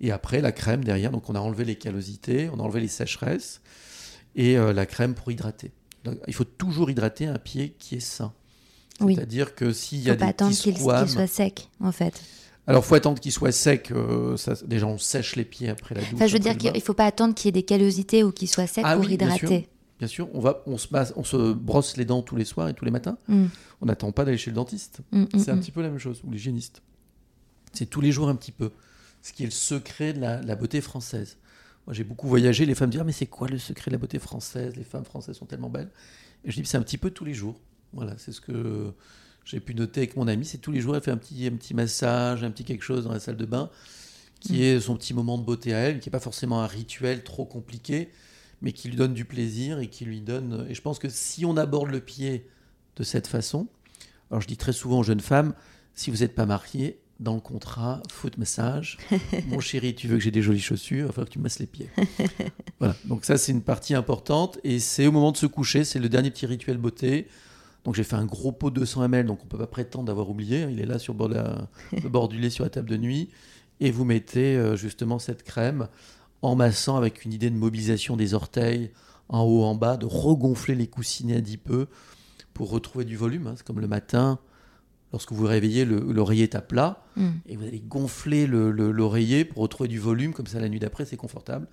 [0.00, 2.88] Et après la crème derrière, donc on a enlevé les callosités, on a enlevé les
[2.88, 3.60] sécheresses
[4.34, 5.72] et euh, la crème pour hydrater.
[6.04, 8.32] Donc, il faut toujours hydrater un pied qui est sain.
[9.00, 9.14] Oui.
[9.14, 12.22] C'est-à-dire que s'il y a Faut pas des attendre petits qu'il soit sec, en fait.
[12.66, 13.90] Alors faut attendre qu'il soit sec.
[13.92, 16.10] euh, ça, déjà on sèche les pieds après la douche.
[16.14, 18.32] Enfin, je veux dire qu'il il faut pas attendre qu'il y ait des callosités ou
[18.32, 19.48] qu'il soit sec Ah pour oui, bien sûr.
[19.48, 19.68] hydrater.
[19.98, 22.68] Bien sûr, on va, on se, masse- on se brosse les dents tous les soirs
[22.68, 23.16] et tous les matins.
[23.28, 23.46] Mm.
[23.80, 25.00] On n'attend pas d'aller chez le dentiste.
[25.12, 26.82] Mm, mm, C'est un petit peu la même chose, ou l'hygiéniste.
[27.72, 28.70] C'est tous les jours un petit peu.
[29.22, 31.38] Ce qui est le secret de la, la beauté française.
[31.86, 32.66] Moi, j'ai beaucoup voyagé.
[32.66, 34.76] Les femmes disent Ah, mais c'est quoi le secret de la beauté française?
[34.76, 35.90] Les femmes françaises sont tellement belles.
[36.44, 37.58] Et je dis C'est un petit peu tous les jours.
[37.94, 38.92] Voilà, c'est ce que
[39.46, 40.44] j'ai pu noter avec mon amie.
[40.44, 43.04] C'est tous les jours, elle fait un petit, un petit massage, un petit quelque chose
[43.04, 43.70] dans la salle de bain,
[44.40, 44.62] qui Mm.
[44.62, 47.46] est son petit moment de beauté à elle, qui n'est pas forcément un rituel trop
[47.46, 48.10] compliqué,
[48.60, 50.66] mais qui lui donne du plaisir et qui lui donne.
[50.68, 52.46] Et je pense que si on aborde le pied
[52.96, 53.68] de cette façon,
[54.30, 55.54] alors je dis très souvent aux jeunes femmes,
[55.94, 58.98] si vous n'êtes pas marié, dans le contrat, foot massage,
[59.46, 61.44] mon chéri, tu veux que j'ai des jolies chaussures, il va falloir que tu me
[61.44, 61.88] masses les pieds.
[62.78, 65.98] voilà, donc ça c'est une partie importante et c'est au moment de se coucher, c'est
[65.98, 67.28] le dernier petit rituel beauté.
[67.86, 70.28] Donc j'ai fait un gros pot de 200 ml, donc on peut pas prétendre d'avoir
[70.28, 70.68] oublié, hein.
[70.70, 71.68] il est là sur le bord, de la-
[72.02, 73.30] le bord du lait sur la table de nuit,
[73.80, 75.88] et vous mettez euh, justement cette crème
[76.42, 78.90] en massant avec une idée de mobilisation des orteils
[79.28, 81.86] en haut, en bas, de regonfler les coussinets un petit peu
[82.54, 83.46] pour retrouver du volume.
[83.46, 83.54] hein.
[83.56, 84.38] C'est comme le matin,
[85.12, 87.28] lorsque vous vous réveillez, le- l'oreiller est à plat Mm.
[87.46, 90.80] et vous allez gonfler le- le- l'oreiller pour retrouver du volume, comme ça la nuit
[90.80, 91.66] d'après c'est confortable.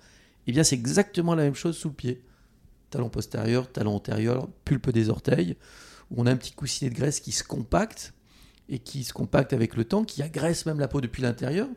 [0.46, 2.22] Et bien c'est exactement la même chose sous le pied.
[2.90, 5.56] Talon postérieur, talon antérieur, pulpe des orteils,
[6.10, 8.14] où on a un petit coussinet de graisse qui se compacte
[8.68, 11.68] et qui se compacte avec le temps, qui agresse même la peau depuis l'intérieur,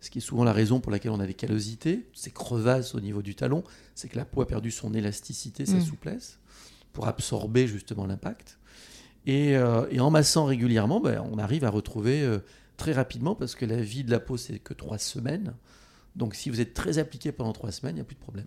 [0.00, 3.00] ce qui est souvent la raison pour laquelle on a des callosités, ces crevasses au
[3.00, 3.62] niveau du talon,
[3.94, 5.80] c'est que la peau a perdu son élasticité, sa Mm.
[5.82, 6.38] souplesse,
[6.92, 8.58] pour absorber justement l'impact.
[9.26, 12.38] Et, euh, et en massant régulièrement, ben, on arrive à retrouver euh,
[12.78, 15.52] très rapidement, parce que la vie de la peau, c'est que trois semaines.
[16.16, 18.46] Donc si vous êtes très appliqué pendant trois semaines, il n'y a plus de problème.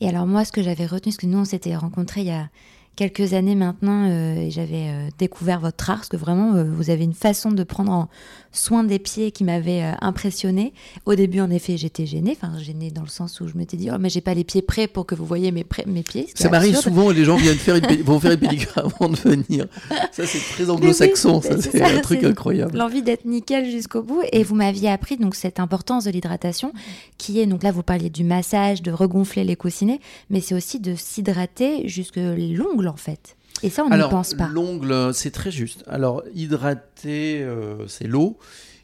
[0.00, 2.30] Et alors moi, ce que j'avais retenu, parce que nous, on s'était rencontrés il y
[2.32, 2.50] a
[2.98, 6.90] quelques années maintenant, euh, et j'avais euh, découvert votre art, parce que vraiment, euh, vous
[6.90, 8.08] avez une façon de prendre en
[8.50, 10.72] soin des pieds qui m'avait impressionné.
[11.06, 13.88] Au début, en effet, j'étais gênée, enfin gênée dans le sens où je m'étais dit,
[13.92, 16.26] oh mais j'ai pas les pieds prêts pour que vous voyez mes, mes pieds.
[16.34, 19.66] Ça m'arrive souvent, les gens viennent faire une, vont faire une pédicure avant de venir.
[20.10, 22.76] Ça, c'est très anglo-saxon, ça, c'est un truc incroyable.
[22.76, 24.22] L'envie d'être nickel jusqu'au bout.
[24.32, 26.72] Et vous m'aviez appris donc cette importance de l'hydratation,
[27.16, 30.80] qui est, donc là, vous parliez du massage, de regonfler les coussinets, mais c'est aussi
[30.80, 33.36] de s'hydrater jusque l'ongle en fait.
[33.62, 34.48] Et ça, on n'y pense pas.
[34.48, 35.84] L'ongle, c'est très juste.
[35.86, 38.38] Alors, hydrater, euh, c'est l'eau.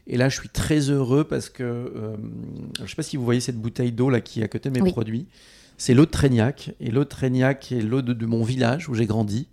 [0.07, 2.15] Et là, je suis très heureux parce que euh,
[2.77, 4.69] je ne sais pas si vous voyez cette bouteille d'eau là qui est à côté
[4.69, 5.27] de mes produits.
[5.77, 6.73] C'est l'eau de Trégnac.
[6.79, 9.47] Et l'eau de Trégnac est l'eau de, mon village où j'ai grandi,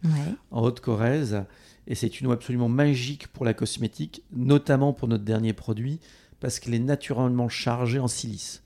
[0.50, 1.44] en Haute-Corrèze.
[1.86, 5.98] Et c'est une eau absolument magique pour la cosmétique, notamment pour notre dernier produit,
[6.38, 8.62] parce qu'elle est naturellement chargée en silice,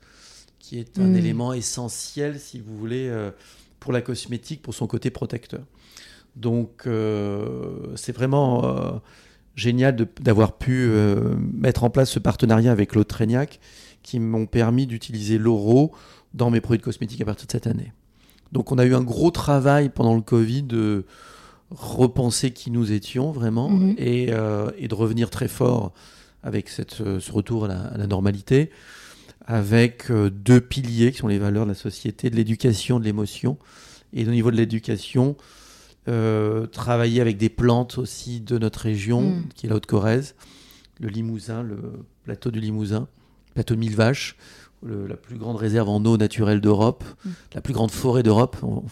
[0.59, 1.15] qui est un mm.
[1.15, 3.31] élément essentiel, si vous voulez, euh,
[3.79, 5.61] pour la cosmétique, pour son côté protecteur.
[6.37, 8.91] Donc euh, c'est vraiment euh,
[9.55, 13.59] génial d'avoir pu euh, mettre en place ce partenariat avec l'eau Trégnac
[14.03, 15.91] qui m'ont permis d'utiliser l'euro
[16.35, 17.91] dans mes produits de cosmétiques à partir de cette année.
[18.51, 21.05] Donc on a eu un gros travail pendant le Covid de
[21.71, 23.95] repenser qui nous étions vraiment mhm.
[23.97, 25.91] et, de revenir très fort
[26.43, 28.69] avec cette, ce retour à la, à la normalité,
[29.45, 33.57] avec deux piliers qui sont les valeurs de la société, de l'éducation, de l'émotion.
[34.13, 35.35] Et au niveau de l'éducation,
[36.71, 39.43] travailler avec des plantes aussi de notre région, mm.
[39.55, 40.35] qui est la Haute-Corrèze,
[40.99, 41.77] le Limousin, le
[42.23, 43.07] plateau du Limousin,
[43.53, 44.37] plateau de Mille Vaches,
[44.83, 47.29] la plus grande réserve en eau naturelle d'Europe, mm.
[47.55, 48.57] la plus grande forêt d'Europe.
[48.63, 48.83] On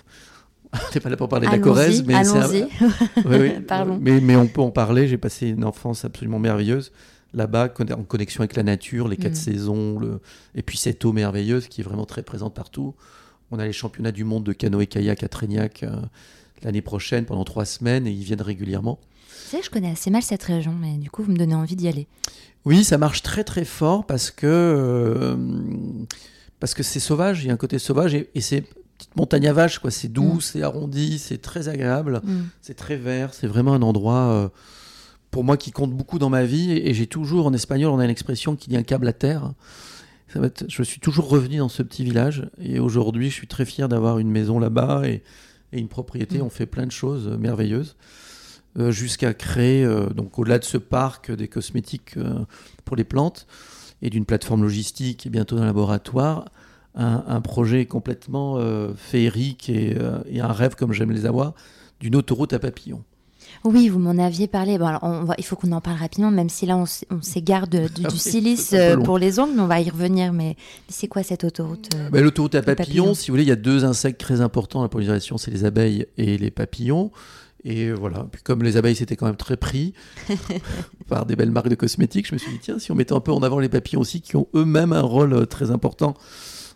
[0.94, 2.24] n'est pas là pour parler de la Corrèze, mais
[4.20, 5.08] mais, on peut en parler.
[5.08, 6.92] J'ai passé une enfance absolument merveilleuse
[7.34, 9.36] là-bas, en connexion avec la nature, les quatre mm.
[9.36, 10.22] saisons, le...
[10.56, 12.96] et puis cette eau merveilleuse qui est vraiment très présente partout.
[13.52, 15.84] On a les championnats du monde de canoë-kayak à Trégnac.
[15.84, 15.90] Euh,
[16.66, 19.00] l'année prochaine pendant trois semaines et ils viennent régulièrement.
[19.46, 21.76] Vous savez, je connais assez mal cette région, mais du coup, vous me donnez envie
[21.76, 22.08] d'y aller.
[22.66, 25.36] Oui, ça marche très très fort parce que euh,
[26.60, 28.62] parce que c'est sauvage, il y a un côté sauvage et, c'est
[28.98, 29.92] petite montagne à vache, quoi.
[29.92, 30.42] C'est doux, mm.
[30.42, 32.44] c'est arrondi, c'est très agréable, mm.
[32.62, 34.50] c'est très vert, c'est vraiment un endroit euh,
[35.30, 38.06] pour moi qui compte beaucoup dans ma vie et, j'ai toujours en espagnol on a
[38.06, 39.54] une expression qui dit un câble à terre.
[40.30, 43.48] Ça va être, je suis toujours revenu dans ce petit village et aujourd'hui je suis
[43.48, 45.22] très fier d'avoir une maison là-bas et
[45.72, 46.40] et une propriété.
[46.40, 46.44] Mm.
[46.44, 47.96] On fait plein de choses euh, merveilleuses.
[48.78, 52.16] Euh, jusqu'à créer, euh, donc au-delà de ce parc, des cosmétiques
[52.84, 53.48] pour les plantes
[54.02, 56.46] et d'une plateforme logistique et bientôt d'un laboratoire,
[56.98, 58.58] un, projet complètement
[58.96, 61.54] féerique et, un rêve comme j'aime les avoir,
[62.00, 63.04] d'une autoroute à papillons.
[63.66, 64.78] Oui, vous m'en aviez parlé.
[64.78, 66.86] Bon, alors on va, il faut qu'on en parle rapidement, même si là on,
[67.22, 70.32] s'égare du, ah silice pour les ongles, mais on va y revenir.
[70.32, 70.56] Mais,
[70.88, 73.58] c'est quoi cette autoroute euh, bah, L'autoroute à papillons, si vous voulez, il y a
[73.58, 77.12] deux insectes très importants dans la pollinisation, c'est les abeilles et les papillons.
[77.64, 79.96] Et voilà, puis comme les abeilles c'était quand même très pris
[81.10, 83.20] par des belles marques de cosmétiques, je me suis dit, tiens, si on mettait un
[83.20, 86.14] peu en avant les papillons aussi, qui ont eux-mêmes un rôle euh, très important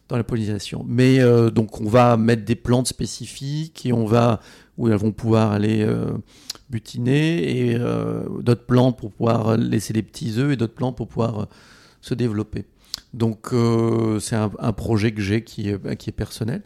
[0.07, 0.83] dans la pollinisation.
[0.87, 4.41] Mais euh, donc on va mettre des plantes spécifiques et on va
[4.79, 5.85] où elles vont pouvoir aller
[6.69, 11.07] butiner et euh, d'autres plantes pour pouvoir laisser les petits œufs et d'autres plantes pour
[11.07, 11.45] pouvoir euh,
[12.01, 12.65] se développer.
[13.13, 16.61] Donc euh, c'est un, projet que j'ai qui est personnel.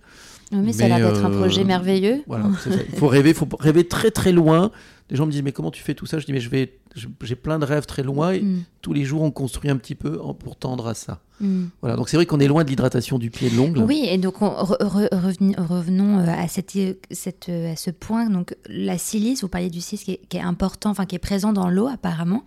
[0.62, 2.24] Mais, ça a l'air d'être un projet merveilleux.
[2.28, 4.72] Voilà, il faut rêver, faut rêver très très loin.
[5.10, 6.20] Les gens me disent mais comment tu fais tout ça?
[6.20, 6.80] Je dis mais je vais,
[7.22, 8.64] j'ai plein de rêves très loin et mm.
[8.82, 11.20] tous les jours on construit un petit peu pour tendre à ça.
[11.40, 11.66] Mm.
[11.82, 13.80] Voilà, donc c'est vrai qu'on est loin de l'hydratation du pied et de l'ongle.
[13.84, 16.78] Oui, et donc revenons euh, à, cette,
[17.12, 18.30] cette, à ce point.
[18.30, 21.20] Donc la silice, vous parliez du silice qui est, qui est important, enfin qui est
[21.20, 22.44] présent dans l'eau apparemment,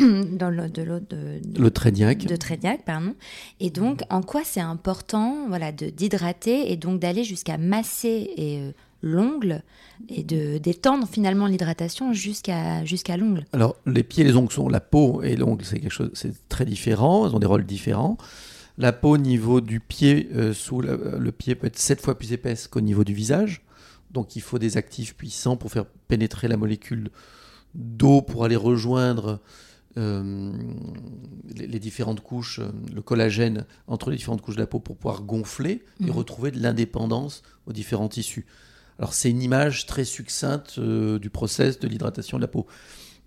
[0.32, 2.26] dans l'eau de l'eau de, de, le Trédiac.
[2.26, 3.14] De Trédiac, pardon.
[3.60, 8.60] Et donc, en quoi c'est important, voilà, de d'hydrater et donc d'aller jusqu'à masser et
[8.60, 9.62] euh, l'ongle
[10.08, 13.44] et de d'étendre finalement l'hydratation jusqu'à jusqu'à l'ongle?
[13.52, 16.48] Alors les pieds et les ongles sont la peau et l'ongle c'est quelque chose c'est
[16.48, 18.16] très différent, ils ont des rôles différents.
[18.78, 22.32] La peau au niveau du pied euh, sous le pied peut être sept fois plus
[22.32, 23.62] épaisse qu'au niveau du visage.
[24.10, 27.10] Donc il faut des actifs puissants pour faire pénétrer la molécule
[27.74, 29.40] d'eau pour aller rejoindre
[29.96, 30.52] euh,
[31.48, 35.22] les, différentes couches, euh, le collagène entre les différentes couches de la peau pour pouvoir
[35.22, 36.10] gonfler et mhm.
[36.12, 38.46] retrouver de l'indépendance aux différents tissus.
[39.00, 42.68] Alors c'est une image très succincte euh, du process de l'hydratation de la peau.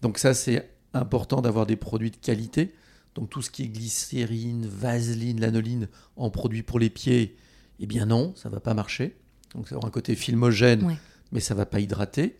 [0.02, 2.73] Donc ça c'est important d'avoir des produits de qualité.
[3.15, 7.36] Donc tout ce qui est glycérine, vaseline, lanoline en produit pour les pieds,
[7.80, 9.17] eh bien non, ça va pas marcher.
[9.54, 10.97] Donc ça aura un côté filmogène,
[11.34, 12.39] mais ça va pas hydrater.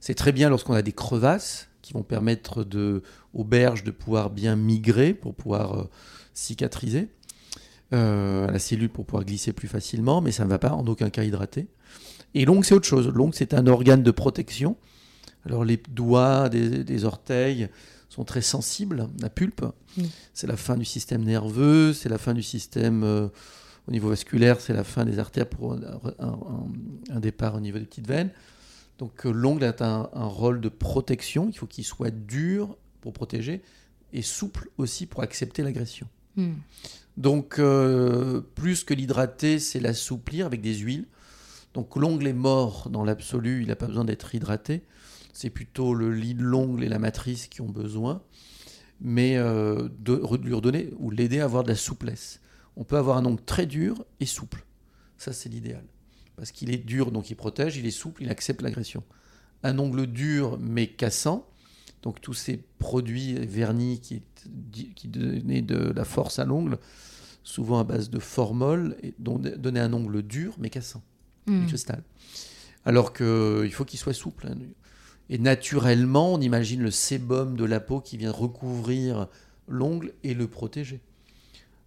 [0.00, 3.02] C'est très bien lorsqu'on a des crevasses qui vont permettre de,
[3.34, 5.84] aux berges de pouvoir bien migrer pour pouvoir euh,
[6.34, 7.08] cicatriser.
[7.92, 10.86] euh, à la cellule pour pouvoir glisser plus facilement, mais ça ne va pas en
[10.86, 11.66] aucun cas hydrater.
[12.34, 13.08] Et l'ongle, c'est autre chose.
[13.08, 14.76] L'ongle, c'est un organe de protection.
[15.44, 17.68] Alors les doigts des, des orteils
[18.08, 19.64] sont très sensibles, la pulpe.
[20.32, 23.26] C'est la fin du système nerveux, c'est la fin du système euh,
[23.88, 25.80] au niveau vasculaire, c'est la fin des artères pour un,
[26.20, 26.38] un-
[27.16, 28.30] un départ au niveau des petites veines.
[29.00, 31.48] Donc euh, l'ongle a un, un rôle de protection.
[31.48, 33.62] Il faut qu'il soit dur pour protéger
[34.12, 36.06] et souple aussi pour accepter l'agression.
[36.36, 36.52] Hmm.
[37.16, 41.06] Donc, euh, plus que l'hydrater, c'est l'assouplir avec des huiles.
[41.74, 44.82] Donc, l'ongle est mort dans l'absolu, il n'a pas besoin d'être hydraté.
[45.32, 48.22] C'est plutôt le lit de l'ongle et la matrice qui ont besoin.
[49.00, 52.40] Mais euh, de lui redonner ou l'aider à avoir de la souplesse.
[52.76, 54.64] On peut avoir un ongle très dur et souple.
[55.16, 55.84] Ça, c'est l'idéal.
[56.40, 59.02] Parce qu'il est dur, donc il protège, il est souple, il accepte l'agression.
[59.62, 61.46] Un ongle dur mais cassant,
[62.02, 64.22] donc tous ces produits vernis qui,
[64.96, 66.78] qui donnaient de la force à l'ongle,
[67.44, 71.02] souvent à base de formol, et donnaient un ongle dur mais cassant,
[71.46, 71.60] Hmm.
[71.60, 72.02] du cristal.
[72.86, 74.46] Alors qu'il faut qu'il soit souple.
[74.46, 74.56] hein.
[75.28, 79.28] Et naturellement, on imagine le sébum de la peau qui vient recouvrir
[79.68, 81.00] l'ongle et le protéger.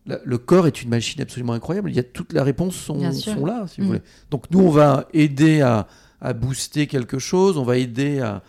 [0.05, 1.89] Le corps est une machine absolument incroyable.
[1.89, 3.87] Il y a toutes les réponses sont, sont là, si vous Mm.
[3.87, 4.01] voulez.
[4.31, 5.87] Donc nous, on va aider à,
[6.19, 7.57] à booster quelque chose.
[7.57, 8.43] On va aider à,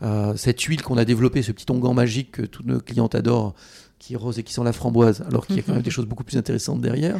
[0.00, 3.54] à cette huile qu'on a développée, ce petit onguent magique que toutes nos clientes adorent,
[3.98, 5.90] qui est rose et qui sent la framboise, alors qu'il y a quand même des
[5.90, 7.16] choses beaucoup plus intéressantes derrière.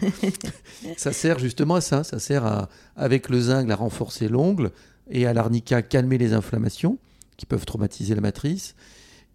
[0.96, 2.04] ça sert justement à ça.
[2.04, 4.70] Ça sert à, avec le zinc, à renforcer l'ongle
[5.10, 6.98] et à l'arnica calmer les inflammations
[7.36, 8.74] qui peuvent traumatiser la matrice.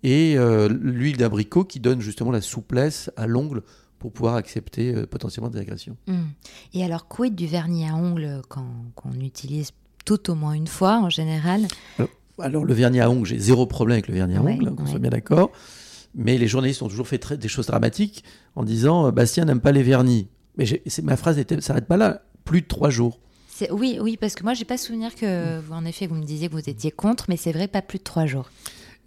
[0.01, 3.61] Et euh, l'huile d'abricot qui donne justement la souplesse à l'ongle
[3.99, 5.97] pour pouvoir accepter euh, potentiellement des agressions.
[6.07, 6.27] Hmm.
[6.73, 9.71] Et alors, quid du vernis à ongles quand- qu'on utilise
[10.05, 11.67] tout au moins une fois en général
[12.39, 14.73] Alors le vernis à ongles, j'ai zéro problème avec le vernis à Ouais, ongles, hein,
[14.75, 14.89] qu'on ouais.
[14.89, 15.51] soit bien d'accord.
[16.15, 18.23] Mais les journalistes ont toujours fait très- des choses dramatiques
[18.55, 20.27] en disant euh, Bastien n'aime pas les vernis.
[20.57, 20.65] Mais
[21.03, 22.23] ma phrase ne s'arrête pas là.
[22.45, 23.19] Plus de trois jours.
[23.71, 26.47] Oui, oui, parce que moi, j'ai pas souvenir que, vous, en effet, vous me disiez
[26.47, 28.49] que vous étiez contre, mais c'est vrai, pas plus de trois jours.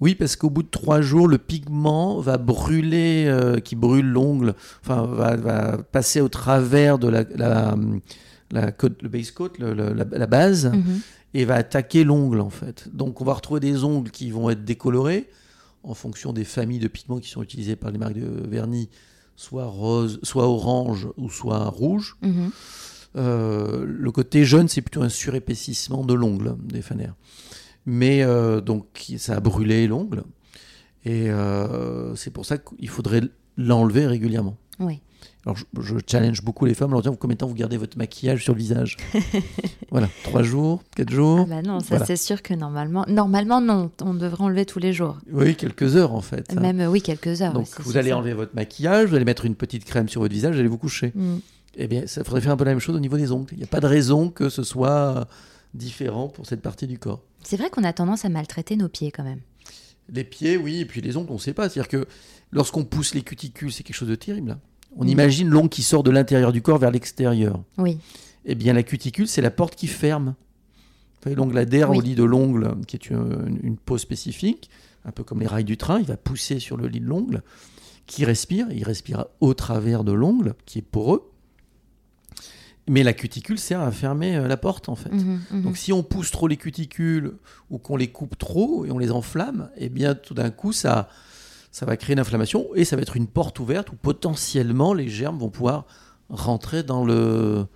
[0.02, 4.54] Oui, parce qu'au bout de trois jours, le pigment va brûler, euh, qui brûle l'ongle,
[4.82, 7.76] enfin va, va passer au travers de la, la,
[8.50, 10.72] la côte- le base coat, le- le- la, la base,
[11.34, 12.88] et va attaquer l'ongle en fait.
[12.92, 15.28] Donc on va retrouver des ongles qui vont être décolorés
[15.84, 18.88] en fonction des familles de pigments qui sont utilisés par les marques de vernis,
[19.36, 22.16] soit rose, soit orange ou soit rouge.
[22.22, 22.50] Mhm.
[23.14, 27.14] Euh, le côté jaune, c'est plutôt un surépaississement de l'ongle des fanères.
[27.86, 28.86] Mais euh, donc
[29.18, 30.22] ça a brûlé l'ongle
[31.04, 33.22] et euh, c'est pour ça qu'il faudrait
[33.56, 34.56] l'enlever régulièrement.
[34.78, 35.00] Oui.
[35.44, 37.76] Alors je, je challenge beaucoup les femmes en leur disant combien de temps vous gardez
[37.76, 38.96] votre maquillage sur le visage?
[39.90, 41.46] voilà, trois jours, quatre Ah jours.
[41.46, 42.06] bah non, ça Voilà.
[42.06, 45.18] c'est sûr que normalement, normalement non, on devrait enlever tous les jours.
[45.32, 46.54] Oui, quelques heures en fait.
[46.54, 47.52] Même euh, oui, quelques heures.
[47.52, 48.16] Donc ouais, vous allez ça.
[48.18, 50.78] enlever votre maquillage, vous allez mettre une petite crème sur votre visage, vous allez vous
[50.78, 51.10] coucher.
[51.16, 51.36] Mm.
[51.78, 53.48] Eh bien, ça faudrait faire un peu la même chose au niveau des ongles.
[53.52, 55.26] Il n'y a pas de raison que ce soit
[55.74, 57.22] différent pour cette partie du corps.
[57.42, 59.40] C'est vrai qu'on a tendance à maltraiter nos pieds quand même.
[60.12, 61.68] Les pieds, oui, et puis les ongles, on ne sait pas.
[61.68, 62.06] C'est-à-dire que
[62.50, 64.52] lorsqu'on pousse les cuticules, c'est quelque chose de terrible.
[64.52, 64.60] hein.
[64.96, 67.62] On imagine l'ongle qui sort de l'intérieur du corps vers l'extérieur.
[67.78, 67.98] Oui.
[68.44, 70.34] Eh bien, la cuticule, c'est la porte qui ferme.
[71.24, 71.98] L'ongle adhère Oui.
[71.98, 74.68] au lit de l'ongle, qui est une, une peau spécifique,
[75.04, 75.98] un peu comme les rails du train.
[76.00, 77.42] Il va pousser sur le lit de l'ongle,
[78.06, 78.66] qui respire.
[78.72, 81.30] il respire au travers de l'ongle, qui est poreux.
[82.88, 85.12] Mais la cuticule sert à fermer euh, la porte, en fait.
[85.12, 85.62] Mhm, mhm.
[85.62, 87.34] Donc si on pousse trop les cuticules
[87.70, 91.08] ou qu'on les coupe trop et on les enflamme, eh bien tout d'un coup ça,
[91.70, 95.08] ça va créer une inflammation et ça va être une porte ouverte où potentiellement les
[95.08, 95.86] germes vont pouvoir
[96.28, 97.66] rentrer dans le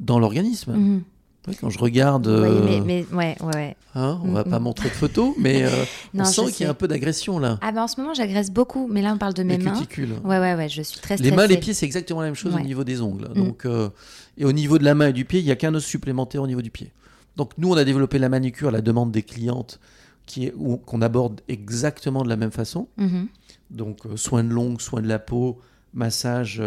[0.00, 0.72] dans l'organisme.
[0.72, 1.02] Mhm.
[1.46, 3.76] Oui, quand je regarde, Oui, euh, mais, mais ouais, ouais, ouais.
[3.94, 4.62] hein, on va Mm, pas mm.
[4.62, 5.68] montrer de photos, mais euh,
[6.14, 7.58] on Non, je sent qu'il y a un peu d'agression là.
[7.60, 9.72] Ah bah en ce moment j'agresse beaucoup, mais là on parle de mes les mains.
[9.72, 10.12] cuticules.
[10.24, 11.36] Ouais, ouais, ouais, je suis très Les stressée.
[11.36, 12.60] mains, les pieds, c'est exactement la même chose Ouais.
[12.62, 13.28] au niveau des ongles.
[13.30, 13.34] Mm.
[13.34, 13.90] Donc, euh,
[14.38, 16.42] et au niveau de la main et du pied, il n'y a qu'un os supplémentaire
[16.42, 16.92] au niveau du pied.
[17.36, 19.80] Donc nous, on a développé la manucure à la demande des clientes
[20.26, 20.54] qui est,
[20.86, 22.88] qu'on aborde exactement de la même façon.
[22.96, 23.26] Mhm.
[23.70, 25.60] Donc euh, soin de l'ongle, soin de la peau,
[25.92, 26.62] massage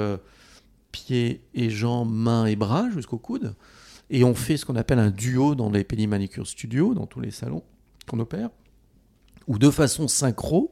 [0.91, 3.53] pieds et jambes, mains et bras jusqu'au coude.
[4.09, 7.19] Et on fait ce qu'on appelle un duo dans les Penny Manicure Studio, dans tous
[7.19, 7.63] les salons
[8.09, 8.49] qu'on opère,
[9.47, 10.71] où de façon synchro,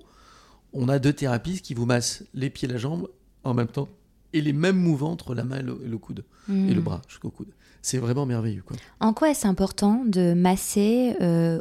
[0.73, 3.09] on a deux thérapistes qui vous massent les pieds et la jambe
[3.43, 3.89] en même temps,
[4.33, 6.81] et les mêmes mouvements entre la main et le, et le coude, et le Mhm.
[6.81, 7.49] bras jusqu'au coude.
[7.81, 8.63] C'est vraiment merveilleux.
[8.65, 8.77] Quoi.
[8.99, 11.59] En quoi est-ce important de masser, euh,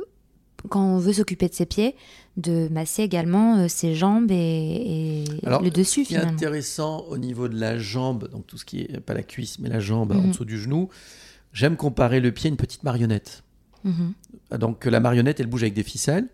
[0.70, 1.94] quand on veut s'occuper de ses pieds,
[2.36, 6.32] de masser également euh, ses jambes et, et Alors, le dessus Ce qui est finalement?
[6.32, 9.68] intéressant au niveau de la jambe, donc tout ce qui est, pas la cuisse, mais
[9.68, 10.30] la jambe en Mhm.
[10.30, 10.88] dessous du genou,
[11.54, 13.42] j'aime comparer le pied à une petite marionnette.
[13.84, 14.12] Mhm.
[14.58, 16.28] Donc la marionnette, elle bouge avec des ficelles.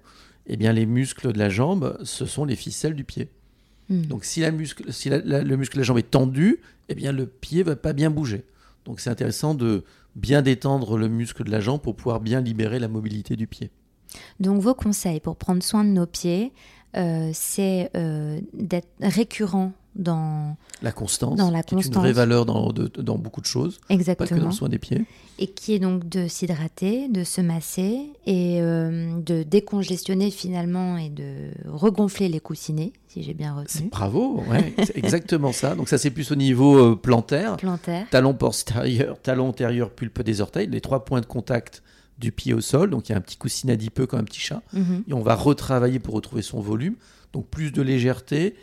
[0.46, 3.28] Eh bien, les muscles de la jambe, ce sont les ficelles du pied.
[3.88, 4.02] Hmm.
[4.02, 6.94] Donc si, la muscle, si la- la- le muscle de la jambe est tendu, eh
[6.94, 8.44] bien le pied va pas bien bouger.
[8.84, 9.84] Donc c'est intéressant de
[10.16, 13.70] bien détendre le muscle de la jambe pour pouvoir bien libérer la mobilité du pied.
[14.40, 16.52] Donc vos conseils pour prendre soin de nos pieds,
[16.96, 22.46] euh, c'est euh, d'être récurrent dans La constance, Dans la qui est une vraie valeur
[22.46, 25.04] dans, de- dans beaucoup de choses, pas que dans exactement le soin des pieds.
[25.38, 31.08] et qui est donc de s'hydrater, de se masser et euh, de décongestionner finalement et
[31.08, 33.88] de regonfler les coussinets, si j'ai bien retenu.
[33.90, 35.74] bravo, ouais, c'est exactement ça.
[35.74, 38.06] Donc ça c'est plus au niveau euh, plantaire, Plantaire.
[38.10, 41.82] talon postérieur, talon antérieur, pulpe des orteils, les trois points de contact
[42.18, 42.90] du pied au sol.
[42.90, 44.62] Donc il y a un petit coussinet adipeux comme un petit chat.
[44.72, 45.04] Mhm.
[45.08, 46.94] Et on va retravailler pour retrouver son volume.
[47.32, 48.54] Donc plus de légèreté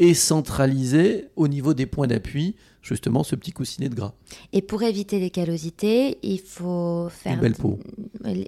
[0.00, 4.12] et centraliser au niveau des points d'appui, justement ce petit coussinet de gras.
[4.52, 7.78] Et pour éviter les callosités, il faut faire Une belle peau.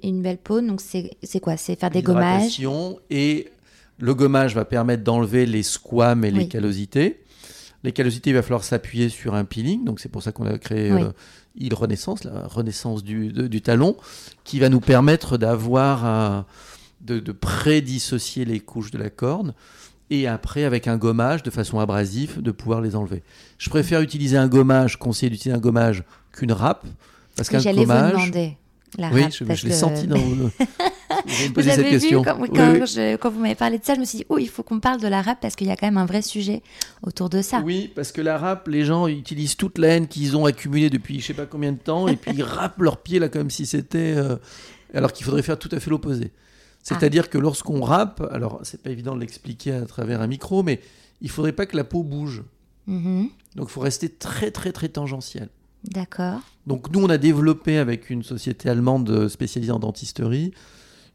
[0.02, 1.10] Une belle peau, donc c'est
[1.42, 1.56] quoi?
[1.56, 2.60] C'est faire des gommages?
[3.10, 3.48] Et
[3.98, 7.20] le gommage va permettre d'enlever les squames et les callosités.
[7.82, 9.84] Les callosités, il va falloir s'appuyer sur un peeling.
[9.84, 11.02] Donc c'est pour ça qu'on a créé Oui.
[11.02, 11.12] euh,
[11.58, 13.96] Heal Renaissance, la renaissance du, de- du talon,
[14.44, 16.46] qui va nous permettre d'avoir un-
[17.00, 19.54] de, de prédissocier les couches de la corne
[20.10, 23.22] et après avec un gommage de façon abrasive de pouvoir les enlever.
[23.58, 26.84] Je préfère utiliser un gommage, conseiller d'utiliser un gommage qu'une râpe
[27.36, 28.12] parce qu'un J'allais vous gommage.
[28.12, 28.56] demander
[28.98, 30.18] la oui, râpe, je, je l'ai que- senti dans.
[31.26, 32.20] Vous allez me Vous poser cette avez question.
[32.20, 32.80] vu quand, Oui, quand oui.
[32.86, 34.80] je- quand vous m'avez parlé de ça, je me suis dit, oh, il faut qu'on
[34.80, 36.62] parle de la râpe parce qu'il y a quand même un vrai sujet
[37.02, 37.60] autour de ça.
[37.64, 41.20] Oui, parce que la râpe, les gens utilisent toute la haine qu'ils ont accumulée depuis
[41.20, 43.66] je sais pas combien de temps, et puis ils râpent leurs pieds là comme si
[43.66, 44.14] c'était.
[44.16, 44.36] euh,
[44.94, 46.30] alors qu'il faudrait faire tout à fait l'opposé.
[46.82, 50.80] C'est-à-dire que lorsqu'on râpe, alors c'est pas évident de l'expliquer à travers un micro, mais
[51.20, 52.42] il faudrait pas que la peau bouge.
[52.86, 53.28] Mhm.
[53.56, 55.48] Donc il faut rester très très très tangentiel.
[55.84, 56.40] D'accord.
[56.66, 60.52] Donc nous, on a développé avec une société allemande spécialisée en dentisterie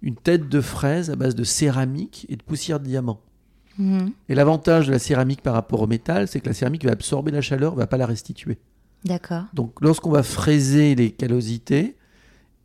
[0.01, 3.21] une tête de fraise à base de céramique et de poussière de diamant.
[3.77, 4.11] Mhm.
[4.29, 7.31] Et l'avantage de la céramique par rapport au métal, c'est que la céramique va absorber
[7.31, 8.57] la chaleur, va pas la restituer.
[9.03, 9.43] D'accord.
[9.53, 11.95] Donc lorsqu'on va fraiser les callosités,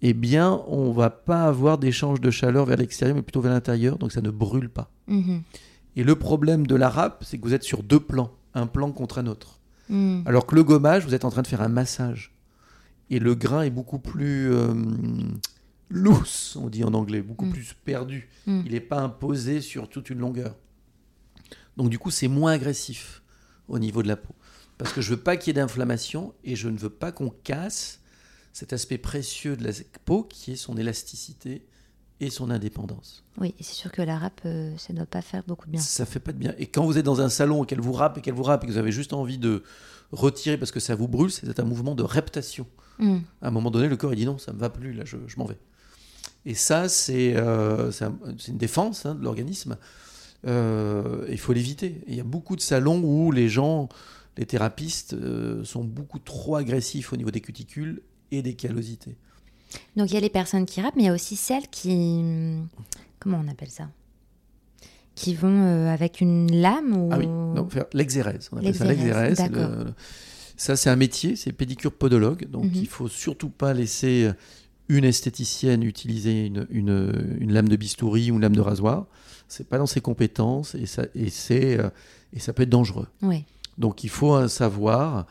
[0.02, 3.98] eh bien, on va pas avoir d'échange de chaleur vers l'extérieur, mais plutôt vers l'intérieur,
[3.98, 4.90] donc ça ne brûle pas.
[5.08, 5.42] Mhm.
[5.96, 8.92] Et le problème de la râpe, c'est que vous êtes sur deux plans, un plan
[8.92, 9.58] contre un autre.
[9.88, 10.22] Mhm.
[10.26, 12.32] Alors que le gommage, vous êtes en train de faire un massage.
[13.10, 14.72] Et le grain est beaucoup plus euh,
[15.88, 17.50] loose, on dit en anglais, beaucoup Mm.
[17.52, 18.28] plus perdu.
[18.46, 20.54] Il n'est pas imposé sur toute une longueur.
[21.76, 23.22] Donc du coup, c'est moins agressif
[23.68, 24.34] au niveau de la peau.
[24.78, 27.30] Parce que je veux pas qu'il y ait d'inflammation et je ne veux pas qu'on
[27.44, 27.99] casse
[28.52, 29.70] cet aspect précieux de la
[30.04, 31.62] peau qui est son élasticité
[32.20, 33.24] et son indépendance.
[33.38, 35.72] Oui, et c'est sûr que la râpe, euh, ça ne doit pas faire beaucoup de
[35.72, 35.80] bien.
[35.80, 36.54] Ça fait pas de bien.
[36.58, 38.62] Et quand vous êtes dans un salon et qu'elle vous râpe et qu'elle vous râpe
[38.64, 39.62] et que vous avez juste envie de
[40.12, 42.66] retirer parce que ça vous brûle, c'est un mouvement de reptation.
[42.98, 43.22] Mhm.
[43.40, 45.16] À un moment donné, le corps il dit non, ça me va plus, là, je,
[45.26, 45.56] je m'en vais.
[46.44, 48.14] Et ça, c'est euh, un-
[48.48, 49.76] une défense hein, de l'organisme.
[50.46, 52.02] Euh, Il faut l'éviter.
[52.06, 53.88] Il y a beaucoup de salons où les gens,
[54.36, 58.02] les thérapistes, euh, sont beaucoup trop agressifs au niveau des cuticules
[58.32, 59.16] et des callosités.
[59.96, 62.22] Donc il y a les personnes qui râpent, mais il y a aussi celles qui...
[63.18, 63.88] Comment on appelle ça?
[65.14, 67.10] Qui vont euh, avec une lame ou...
[67.12, 67.26] Ah oui,
[67.92, 68.48] l'exérèse.
[68.52, 69.92] On appelle ça L'exérèse, le-
[70.56, 72.48] Ça, c'est un métier, c'est pédicure podologue.
[72.50, 72.72] Donc, Mhm.
[72.74, 74.30] il faut surtout pas laisser
[74.88, 79.06] une esthéticienne utiliser une, une- une lame de bistouri ou une lame de rasoir.
[79.48, 81.90] C'est pas dans ses compétences et ça, et euh,
[82.32, 83.08] et ça peut être dangereux.
[83.22, 83.44] Oui.
[83.78, 85.26] Donc, il faut un savoir.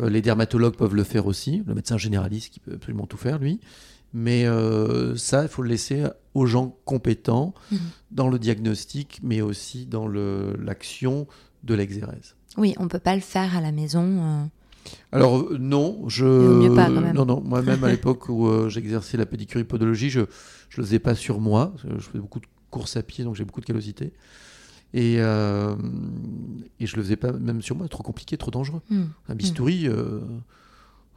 [0.00, 1.62] Euh, les dermatologues peuvent le faire aussi.
[1.66, 3.60] Le médecin généraliste qui peut absolument tout faire, lui.
[4.12, 6.04] Mais euh, ça, il faut le laisser
[6.34, 7.78] aux gens compétents Mhm.
[8.12, 11.26] dans le diagnostic, mais aussi dans le- l'action
[11.64, 12.34] de l'exérèse.
[12.56, 14.02] Oui, on peut pas le faire à la maison.
[14.02, 14.44] euh.
[15.12, 17.14] Alors non, je mieux pas, quand même.
[17.16, 20.20] non non moi-même à l'époque où euh, j'exerçais la pédicure podologie, je
[20.68, 23.44] je le faisais pas sur moi, je faisais beaucoup de courses à pied donc j'ai
[23.44, 24.12] beaucoup de callosité.
[24.94, 25.74] Et, euh,
[26.78, 28.80] et je le faisais pas même sur moi, trop compliqué, trop dangereux.
[28.90, 29.06] Hmm.
[29.28, 30.20] Un bistouri euh,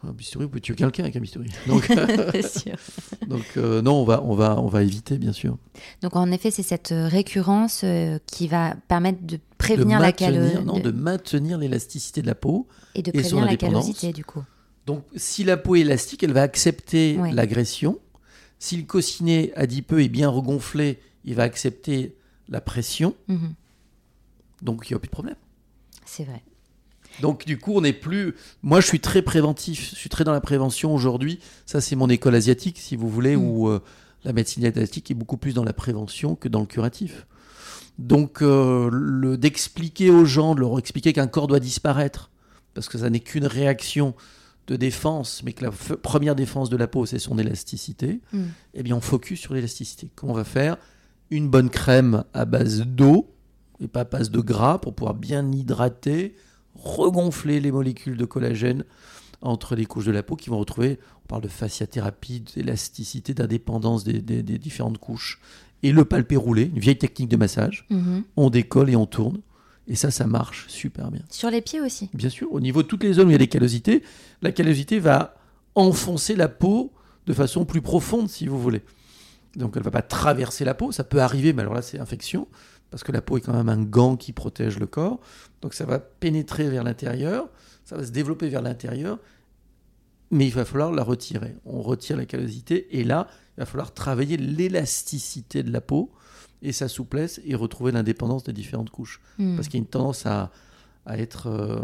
[0.04, 1.50] un bistouri, vous pouvez tuer quelqu'un avec un bistouri.
[1.68, 1.86] Donc,
[2.32, 2.76] C'est sûr.
[3.28, 5.58] donc euh, non, on va, on, va, on va éviter, bien sûr.
[6.02, 10.08] Donc en effet, c'est cette euh, récurrence euh, qui va permettre de De prévenir la
[10.08, 12.68] maintenir, calosité non, de maintenir l'élasticité de la peau.
[12.96, 14.44] et de et son prévenir la callosité du coup.
[14.86, 17.32] Donc, si la peau est élastique, elle va accepter Ouais.
[17.32, 18.00] l'agression.
[18.60, 22.16] Si le coussinet adipeux est bien regonflé, il va accepter
[22.50, 23.16] la pression.
[23.28, 23.54] Mhm.
[24.62, 25.36] Donc, il n'y a plus de problème.
[26.06, 26.42] C'est vrai.
[27.22, 28.36] Donc, du coup, on n'est plus.
[28.64, 29.92] Moi, je suis très préventif.
[29.92, 31.40] Je suis très dans la prévention aujourd'hui.
[31.66, 33.42] Ça, c'est mon école asiatique, si vous voulez, Mm.
[33.44, 33.80] où euh,
[34.24, 37.26] la médecine asiatique est beaucoup plus dans la prévention que dans le curatif.
[37.98, 42.30] Donc, euh, d'expliquer aux gens, de leur expliquer qu'un corps doit disparaître,
[42.76, 44.14] parce que ça n'est qu'une réaction
[44.68, 48.40] de défense, mais que la première défense de la peau, c'est son élasticité, Mm.
[48.76, 50.10] eh bien, on focus sur l'élasticité.
[50.16, 50.78] Comment on va faire?
[51.32, 53.34] Une bonne crème à base d'eau,
[53.80, 56.36] et pas passe de gras pour pouvoir bien hydrater,
[56.76, 58.84] regonfler les molécules de collagène
[59.42, 64.04] entre les couches de la peau qui vont retrouver, on parle de fasciathérapie, d'élasticité, d'indépendance
[64.04, 65.40] des, des- des différentes couches.
[65.84, 68.24] Et le palpé roulé, une vieille technique de massage, Mhm.
[68.36, 69.40] on décolle et on tourne.
[69.88, 71.22] Et ça, ça marche super bien.
[71.30, 72.10] Sur les pieds aussi.
[72.14, 74.02] Bien sûr, au niveau de toutes les zones où il y a des callosités,
[74.42, 75.36] la callosité va
[75.76, 76.92] enfoncer la peau
[77.28, 78.82] de façon plus profonde, si vous voulez.
[79.56, 82.00] Donc elle ne va pas traverser la peau, ça peut arriver, mais alors là c'est
[82.00, 82.48] infection,
[82.90, 85.20] parce que la peau est quand même un gant qui protège le corps.
[85.62, 87.50] Donc ça va pénétrer vers l'intérieur,
[87.86, 89.20] ça va se développer vers l'intérieur,
[90.32, 91.56] mais il va falloir la retirer.
[91.66, 93.28] On retire la callosité, et là,
[93.58, 96.12] il va falloir travailler l'élasticité de la peau
[96.62, 99.56] et sa souplesse, et retrouver l'indépendance des différentes couches Mhm.
[99.56, 100.52] parce qu'il y a une tendance à,
[101.06, 101.80] à être euh,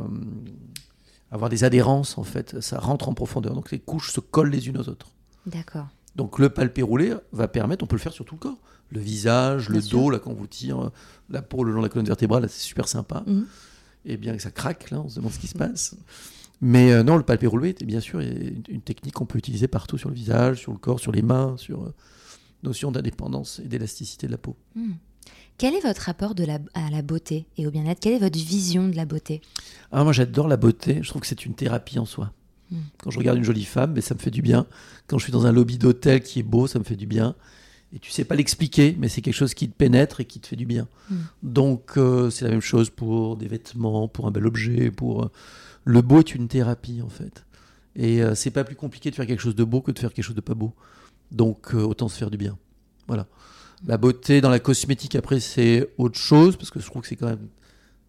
[1.31, 4.67] avoir des adhérences en fait ça rentre en profondeur donc les couches se collent les
[4.67, 5.11] unes aux autres
[5.45, 5.87] D'accord.
[6.15, 8.57] donc le palpé roulé va permettre on peut le faire sur tout le corps
[8.91, 9.99] le visage Bien le sûr.
[9.99, 10.91] dos là quand on vous tire
[11.29, 13.45] la peau le long de la colonne vertébrale c'est super sympa Mhm.
[14.05, 15.95] et bien que ça craque là on se demande ce qui se passe
[16.61, 19.97] mais euh, non le palpé roulé bien sûr une, une technique qu'on peut utiliser partout
[19.97, 21.93] sur le visage sur le corps sur les mains sur euh,
[22.63, 24.95] notion d'indépendance et d'élasticité de la peau Mhm.
[25.59, 27.99] Quel est votre rapport de la, à la beauté et au bien-être?
[27.99, 29.39] Quelle est votre vision de la beauté?
[29.91, 32.33] Ah, moi j'adore la beauté, je trouve que c'est une thérapie en soi.
[32.71, 32.77] Mm.
[32.97, 34.65] Quand je regarde une jolie femme, mais ça me fait du bien.
[35.05, 37.35] Quand je suis dans un lobby d'hôtel qui est beau, ça me fait du bien.
[37.95, 40.47] Et tu sais pas l'expliquer, mais c'est quelque chose qui te pénètre et qui te
[40.47, 40.87] fait du bien.
[41.09, 41.15] Mm.
[41.43, 45.23] Donc euh, c'est la même chose pour des vêtements, pour un bel objet, pour...
[45.23, 45.31] euh,
[45.85, 47.45] Le beau est une thérapie en fait.
[47.95, 50.11] Et euh, c'est pas plus compliqué de faire quelque chose de beau que de faire
[50.11, 50.73] quelque chose de pas beau.
[51.31, 52.57] Donc euh, autant se faire du bien.
[53.07, 53.27] Voilà.
[53.85, 57.17] La beauté dans la cosmétique, après, c'est autre chose, parce que je trouve que c'est
[57.17, 57.47] quand même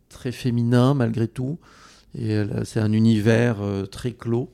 [0.09, 1.59] très féminin malgré tout.
[2.17, 3.57] Et c'est un univers
[3.91, 4.53] très clos,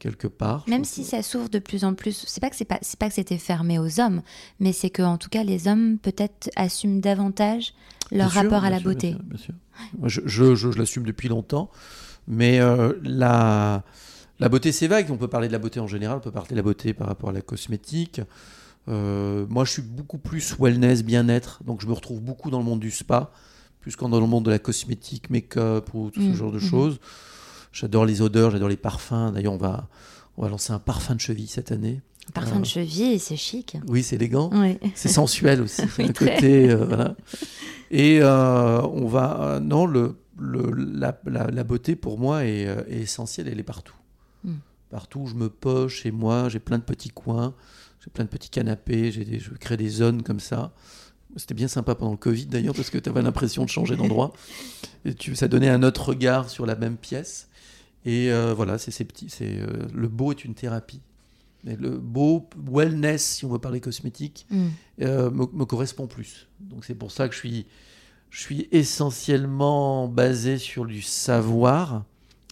[0.00, 0.64] quelque part.
[0.66, 2.78] Même si ça s'ouvre de plus en plus, c'est pas que c'est pas,
[3.08, 4.22] que c'était fermé aux hommes,
[4.58, 7.72] mais c'est que en tout cas les hommes peut-être assument davantage
[8.10, 9.10] leur Bien sûr, rapport à la sûr, beauté.
[9.10, 9.54] bien sûr, bien sûr.
[10.00, 11.70] Moi, je, je- je- je l'assume depuis longtemps,
[12.26, 13.84] mais euh, la,
[14.40, 15.08] la beauté, c'est vague.
[15.12, 17.06] On peut parler de la beauté en général, on peut parler de la beauté par
[17.06, 18.20] rapport à la cosmétique.
[18.88, 22.64] Euh, moi, je suis beaucoup plus wellness, bien-être, donc je me retrouve beaucoup dans le
[22.64, 23.30] monde du spa,
[23.80, 26.68] plus qu'en dans le monde de la cosmétique, make-up ou tout ce genre de mhm.
[26.68, 26.98] choses.
[27.72, 29.32] J'adore les odeurs, j'adore les parfums.
[29.32, 29.88] D'ailleurs, on va,
[30.36, 32.00] on va lancer un parfum de cheville cette année.
[32.34, 33.76] Parfum de cheville, c'est chic.
[33.88, 34.50] Oui, c'est élégant.
[34.52, 34.78] Oui.
[34.94, 35.82] C'est sensuel aussi.
[35.98, 36.34] Oui, un très.
[36.34, 37.16] côté, euh, voilà.
[37.90, 39.40] Et euh, on va.
[39.42, 43.48] euh, non, le, le- la, la- la beauté pour moi est, est essentielle.
[43.48, 43.96] Elle est partout.
[44.44, 44.54] Mm.
[44.90, 47.54] Partout où je me poche chez moi, j'ai plein de petits coins,
[48.04, 50.72] j'ai plein de petits canapés, j'ai des- je crée des zones comme ça.
[51.36, 54.32] C'était bien sympa pendant le Covid d'ailleurs parce que tu avais l'impression de changer d'endroit.
[55.04, 57.48] Et tu, ça donnait un autre regard sur la même pièce.
[58.04, 59.28] Et euh, voilà, c'est ces petits.
[59.30, 61.00] C'est euh, le beau est une thérapie.
[61.64, 64.66] Mais le beau wellness, si on veut parler cosmétique, Mm.
[65.02, 66.48] euh, me, me correspond plus.
[66.60, 67.66] Donc c'est pour ça que je suis,
[68.30, 72.04] je suis essentiellement basé sur du savoir.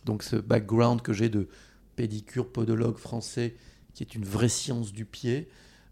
[0.04, 1.48] Donc ce background que j'ai de
[1.96, 3.56] pédicure podologue français,
[3.94, 5.48] qui est une vraie science du pied,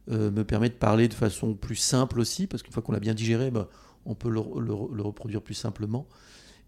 [0.08, 3.14] me permet de parler de façon plus simple aussi, parce qu'une fois qu'on l'a bien
[3.14, 3.66] digéré, ben,
[4.04, 6.06] on peut le, le- le reproduire plus simplement,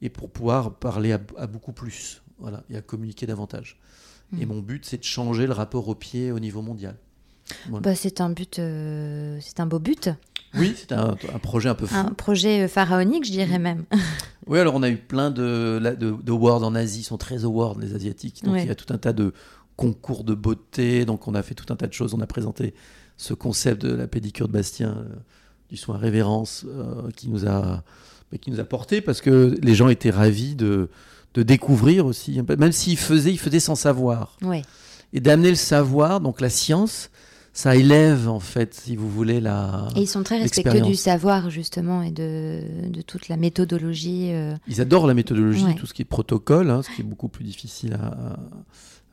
[0.03, 3.79] et pour pouvoir parler à, à beaucoup plus, voilà, et à communiquer davantage.
[4.39, 4.49] Et Mm.
[4.49, 6.97] mon but, c'est de changer le rapport au pied au niveau mondial.
[7.71, 7.83] Voilà.
[7.83, 10.11] Bah, c'est un but, euh, c'est un beau but,
[10.55, 11.95] Oui, c'est un, un projet un peu fou.
[11.97, 13.85] un projet euh, pharaonique, je dirais même.
[14.47, 17.45] Oui, alors on a eu plein de, de, de awards en Asie, ils sont très
[17.45, 18.43] awards les Asiatiques.
[18.45, 18.63] Donc Ouais.
[18.63, 19.35] il y a tout un tas de
[19.77, 22.15] concours de beauté, donc on a fait tout un tas de choses.
[22.15, 22.73] On a présenté
[23.19, 25.15] ce concept de la pédicure de Bastien, euh,
[25.69, 27.83] du soin révérence, euh, qui, nous a,
[28.33, 30.89] mais qui nous a porté parce que les gens étaient ravis de,
[31.39, 34.37] de découvrir aussi, même s'ils faisaient, ils faisaient sans savoir.
[34.43, 34.63] Ouais.
[35.13, 37.11] Et d'amener le savoir, donc la science,
[37.53, 39.87] ça élève en fait, si vous voulez, la...
[39.95, 42.61] Et ils sont très respectueux du savoir justement et de,
[42.91, 44.31] de toute la méthodologie.
[44.33, 44.55] euh.
[44.67, 45.75] Ils adorent la méthodologie, Ouais.
[45.77, 48.37] tout ce qui est protocole, hein, ce qui est beaucoup plus difficile à,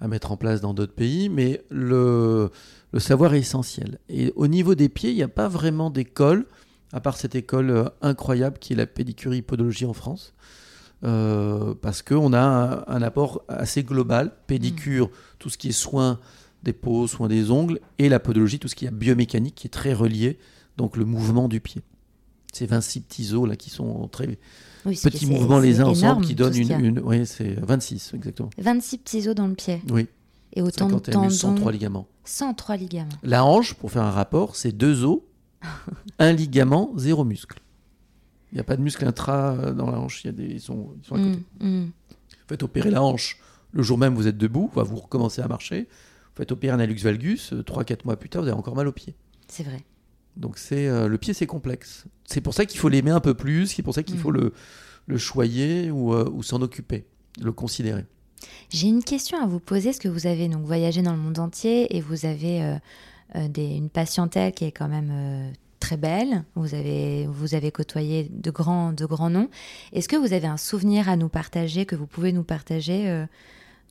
[0.03, 2.49] à mettre en place dans d'autres pays, mais le,
[2.91, 3.99] le savoir est essentiel.
[4.09, 6.45] Et au niveau des pieds, il n'y a pas vraiment d'école,
[6.91, 10.33] à part cette école euh, incroyable qui est la pédicurie podologie en France,
[11.81, 16.19] parce qu'on a un, un apport assez global, pédicure, tout ce qui est soins
[16.63, 19.69] des peaux, soins des ongles, et la podologie, tout ce qui est biomécanique, qui est
[19.69, 20.39] très relié,
[20.77, 21.81] donc le mouvement du pied.
[22.53, 24.39] Ces 26 petits os là qui sont très
[24.85, 28.13] Oui, c'est- petits mouvements les uns ensemble énorme, qui donnent une, une oui c'est 26
[28.15, 28.49] exactement.
[28.57, 29.81] 26 petits os dans le pied.
[29.91, 30.07] Oui.
[30.53, 31.25] Et autant de 51 tendons.
[31.25, 32.07] muscles 103 ligaments.
[32.23, 33.09] 103 ligaments.
[33.23, 35.19] la hanche pour faire un rapport c'est deux os
[36.19, 37.59] un ligament zéro muscle
[38.51, 40.45] il n'y a pas de muscle intra euh, dans la hanche il y a des
[40.45, 41.83] ils sont, ils sont à côté Mm, mm.
[41.85, 43.39] vous faites opérer la hanche
[43.71, 46.79] le jour même vous êtes debout va vous recommencez à marcher vous faites opérer un
[46.79, 49.15] hallux valgus 3-4 mois plus tard vous avez encore mal au pied
[49.47, 49.83] C'est vrai.
[50.37, 52.03] Donc c'est euh, le pied, c'est complexe.
[52.25, 53.67] C'est pour ça qu'il faut l'aimer un peu plus.
[53.67, 54.37] C'est pour ça qu'il faut Mhm.
[54.41, 54.53] le,
[55.07, 57.05] le choyer ou, euh, ou s'en occuper,
[57.41, 58.03] le considérer.
[58.69, 61.39] J'ai une question à vous poser, parce que vous avez donc voyagé dans le monde
[61.39, 62.75] entier et vous avez euh,
[63.35, 66.43] euh, des- une patientèle qui est quand même euh, très belle.
[66.55, 69.49] Vous avez, vous avez côtoyé de grands, de grands noms.
[69.93, 73.25] Est-ce que vous avez un souvenir à nous partager, que vous pouvez nous partager, euh,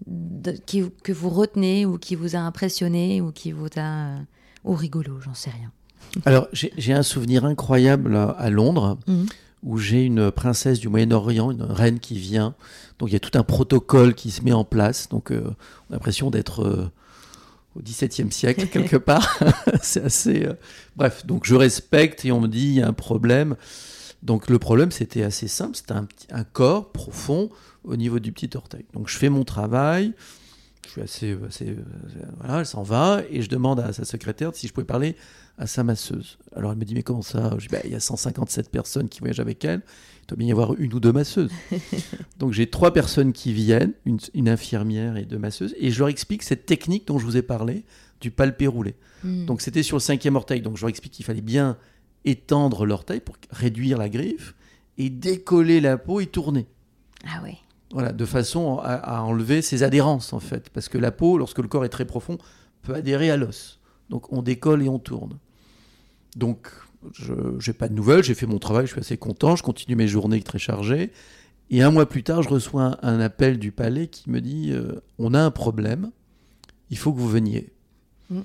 [0.07, 3.81] de- qui, que vous retenez ou qui vous a impressionné ou qui vous a...
[3.81, 4.19] euh,
[4.65, 5.71] ou rigolo, j'en sais rien.
[6.25, 9.27] Alors, j'ai un souvenir incroyable à, à Londres, Mhm.
[9.63, 12.55] où j'ai une princesse du Moyen-Orient, une reine qui vient.
[12.99, 15.09] Donc, il y a tout un protocole qui se met en place.
[15.09, 15.43] Donc, euh,
[15.89, 16.91] on a l'impression d'être euh,
[17.77, 19.39] au XVIIe siècle, quelque part.
[19.83, 20.45] C'est assez...
[20.47, 20.55] euh,
[20.97, 23.57] Bref, donc je respecte et on me dit, il y a un problème.
[24.23, 25.77] Donc, le problème, c'était assez simple.
[25.77, 27.51] C'était un, un corps profond
[27.85, 28.87] au niveau du petit orteil.
[28.95, 30.15] Donc, je fais mon travail.
[30.87, 31.39] Je suis assez...
[31.47, 31.77] assez euh,
[32.39, 33.23] voilà, elle s'en va.
[33.31, 35.17] Et je demande à sa secrétaire si je pouvais parler
[35.59, 36.39] à sa masseuse.
[36.57, 37.55] Alors elle me dit mais comment ça?
[37.59, 39.83] Je dis bah, il y a 157 personnes qui voyagent avec elle.
[40.25, 41.53] Il doit bien y avoir une ou deux masseuses.
[42.39, 46.09] Donc j'ai trois personnes qui viennent, une, une infirmière et deux masseuses, et je leur
[46.09, 47.85] explique cette technique dont je vous ai parlé
[48.23, 48.95] du palpé roulé.
[49.23, 49.45] Hmm.
[49.45, 50.63] Donc c'était sur le cinquième orteil.
[50.63, 51.77] Donc je leur explique qu'il fallait bien
[52.25, 54.55] étendre l'orteil pour réduire la griffe
[54.97, 56.67] et décoller la peau et tourner.
[57.27, 57.59] Ah oui.
[57.93, 61.59] Voilà, de façon à, à enlever ses adhérences en fait, parce que la peau, lorsque
[61.59, 62.39] le corps est très profond,
[62.83, 63.79] peut adhérer à l'os.
[64.09, 65.39] Donc on décolle et on tourne.
[66.37, 66.71] Donc
[67.13, 69.97] je n'ai pas de nouvelles, j'ai fait mon travail, je suis assez content, je continue
[69.97, 71.11] mes journées très chargées.
[71.71, 74.71] Et un mois plus tard, je reçois un, un appel du palais qui me dit
[74.73, 76.11] euh, on a un problème,
[76.91, 77.71] il faut que vous veniez.
[78.31, 78.41] Mm.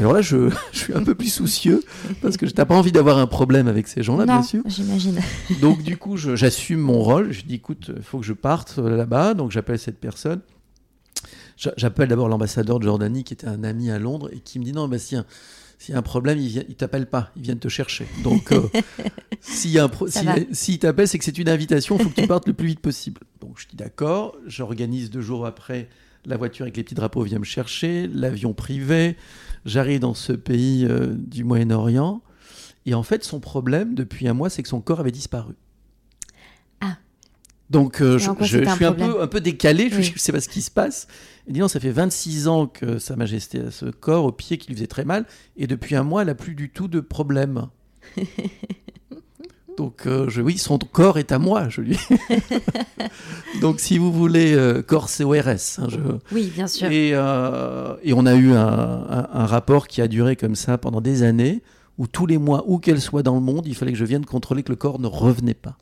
[0.00, 1.82] Alors là, je, je suis un peu plus soucieux
[2.20, 4.62] parce que je n'ai pas envie d'avoir un problème avec ces gens-là, bien sûr.
[4.66, 5.18] j'imagine.
[5.60, 7.32] Donc du coup, j'assume mon rôle.
[7.32, 9.34] Je dis, écoute, il faut que je parte euh, là-bas.
[9.34, 10.40] Donc j'appelle cette personne.
[11.56, 14.64] J'a- J'appelle d'abord l'ambassadeur de Jordanie, qui était un ami à Londres, et qui me
[14.64, 15.24] dit, non, Bastien,
[15.78, 18.06] s'il y a un problème, ils ne t'appellent pas, ils viennent te chercher.
[18.24, 18.62] Donc euh,
[19.40, 20.34] s'il y a un pro- Ça s'il va.
[20.52, 22.80] s'il t'appelle, c'est que c'est une invitation, il faut que tu partes le plus vite
[22.80, 23.20] possible.
[23.40, 24.36] Donc je dis, d'accord.
[24.46, 25.88] J'organise deux jours après,
[26.26, 29.16] la voiture avec les petits drapeaux vient me chercher, l'avion privé.
[29.64, 32.22] J'arrive dans ce pays euh, du Moyen-Orient.
[32.86, 35.54] Et en fait, son problème, depuis un mois, c'est que son corps avait disparu.
[37.70, 38.30] Donc, euh, je,
[38.64, 40.12] suis un peu, un peu décalé, je Oui.
[40.14, 41.06] ne sais pas ce qui se passe.
[41.46, 44.56] Il dit non, ça fait 26 ans que Sa Majesté a ce corps au pied
[44.58, 47.00] qui lui faisait très mal, et depuis un mois, elle n'a plus du tout de
[47.00, 47.66] problème.
[49.76, 51.96] Donc, euh, je, oui, son corps est à moi, je lui.
[53.60, 55.38] Donc, si vous voulez, euh, corps CORS.
[55.46, 55.98] hein, je,
[56.32, 56.90] Oui, bien sûr.
[56.90, 60.78] et, euh, et on a eu un, un- un rapport qui a duré comme ça
[60.78, 61.62] pendant des années,
[61.96, 64.24] où tous les mois, où qu'elle soit dans le monde, il fallait que je vienne
[64.26, 65.76] contrôler que le corps ne revenait pas.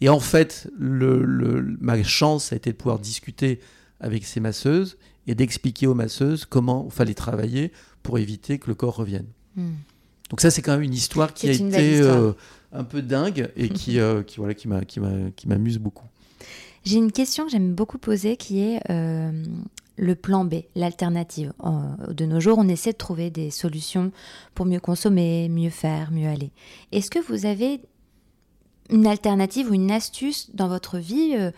[0.00, 3.60] Et en fait, le, le- ma chance a été de pouvoir discuter
[4.00, 7.72] avec ces masseuses et d'expliquer aux masseuses comment il fallait travailler
[8.02, 9.26] pour éviter que le corps revienne.
[9.56, 9.70] Hmm.
[10.30, 12.32] Donc ça, c'est quand même une histoire qui a été euh,
[12.72, 16.04] un peu dingue et qui, euh, qui, voilà, qui m'a- qui m'a- qui m'amuse beaucoup.
[16.84, 19.32] J'ai une question que j'aime beaucoup poser qui est euh,
[19.96, 21.52] le plan B, l'alternative.
[22.10, 24.12] De nos jours, on essaie de trouver des solutions
[24.54, 26.50] pour mieux consommer, mieux faire, mieux aller.
[26.92, 27.80] Est-ce que vous avez
[28.90, 31.50] une alternative ou une astuce dans votre vie euh,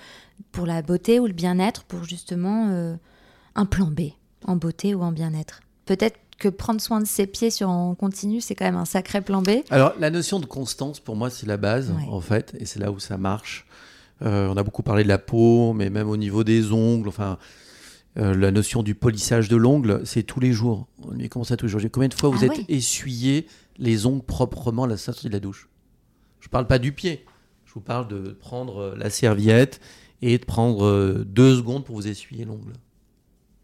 [0.52, 2.94] pour la beauté ou le bien-être, pour justement euh,
[3.54, 4.10] un plan B
[4.46, 5.60] en beauté ou en bien-être?
[5.86, 9.20] Peut-être que prendre soin de ses pieds sur en continu, c'est quand même un sacré
[9.20, 9.50] plan B.
[9.70, 12.06] Alors, la notion de constance, pour moi, c'est la base, Ouais.
[12.08, 13.66] en fait, et c'est là où ça marche.
[14.22, 17.38] Euh, on a beaucoup parlé de la peau, mais même au niveau des ongles, enfin,
[18.18, 20.86] euh, la notion du polissage de l'ongle, c'est tous les jours.
[21.02, 21.80] On dit comment ça tous les jours?
[21.92, 22.64] Combien de fois vous Ah êtes ouais.
[22.68, 23.46] essuyé
[23.78, 24.84] les ongles proprement?
[24.84, 25.68] À la sortie de la douche
[26.40, 27.24] Je parle pas du pied.
[27.66, 29.80] Je vous parle de prendre euh, la serviette
[30.22, 32.72] et de prendre euh, deux secondes pour vous essuyer l'ongle.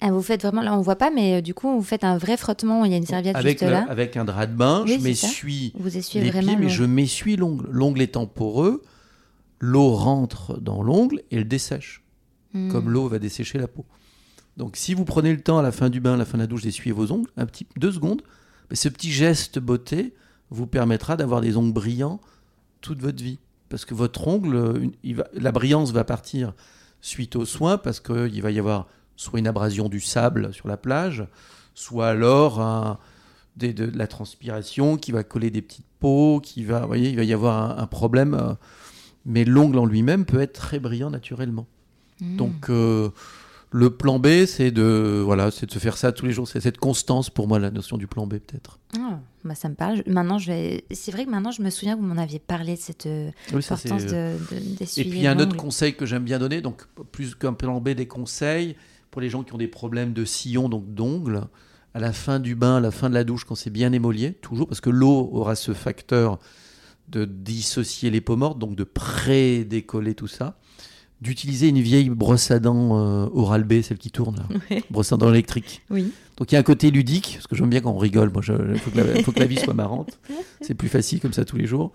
[0.00, 2.18] Ah, vous faites vraiment, là on voit pas, mais euh, du coup vous faites un
[2.18, 3.86] vrai frottement, il y a une serviette Avec, juste le- là.
[3.88, 5.72] avec un drap de bain, Oui, je m'essuie
[6.14, 7.66] les pieds, mais je m'essuie l'ongle.
[7.70, 8.82] L'ongle étant poreux,
[9.60, 12.02] l'eau rentre dans l'ongle et elle dessèche,
[12.52, 12.70] Hmm.
[12.70, 13.84] comme l'eau va dessécher la peau.
[14.56, 16.42] Donc si vous prenez le temps à la fin du bain, à la fin de
[16.42, 18.22] la douche, d'essuyer vos ongles, un petit deux secondes,
[18.70, 20.12] mais ce petit geste beauté
[20.50, 22.20] vous permettra d'avoir des ongles brillants
[22.84, 23.38] toute votre vie.
[23.70, 26.52] Parce que votre ongle, une- il va- la brillance va partir
[27.00, 30.76] suite aux soins, parce qu'il va y avoir soit une abrasion du sable sur la
[30.76, 31.26] plage,
[31.74, 32.98] soit alors un-
[33.56, 37.16] des- de, la transpiration qui va coller des petites peaux, qui va, vous voyez, il
[37.16, 38.34] va y avoir un, un problème.
[38.34, 38.54] euh,
[39.26, 41.66] mais l'ongle en lui-même peut être très brillant naturellement.
[42.20, 42.36] Hmm.
[42.36, 43.08] Donc euh,
[43.76, 46.46] le plan B, c'est de voilà, c'est de se faire ça tous les jours.
[46.46, 48.78] C'est cette constance pour moi la notion du plan B peut-être.
[48.96, 50.04] Ah, bah ça me parle.
[50.06, 50.84] Maintenant, je vais.
[50.92, 53.30] C'est vrai que maintenant, je me souviens que vous m'en aviez parlé de cette euh,
[53.52, 56.22] Oui, ça, importance de, de- Et puis il y a un autre conseil que j'aime
[56.22, 58.76] bien donner, donc plus qu'un plan B, des conseils
[59.10, 61.42] pour les gens qui ont des problèmes de sillon, donc d'ongles.
[61.94, 64.32] à la fin du bain, à la fin de la douche, quand c'est bien émolié,
[64.34, 66.38] toujours, parce que l'eau aura ce facteur
[67.08, 70.58] de dissocier les peaux mortes, donc de pré-décoller tout ça.
[71.20, 74.76] D'utiliser une vieille brosse à dents euh, Oral-B, celle qui tourne, là.
[74.90, 75.82] brosse à dents électrique.
[75.88, 76.12] Oui.
[76.36, 78.42] Donc il y a un côté ludique, parce que j'aime bien quand on rigole, moi,
[78.46, 80.18] il faut, que la- faut que la vie soit marrante.
[80.60, 81.92] C'est plus facile comme ça tous les jours.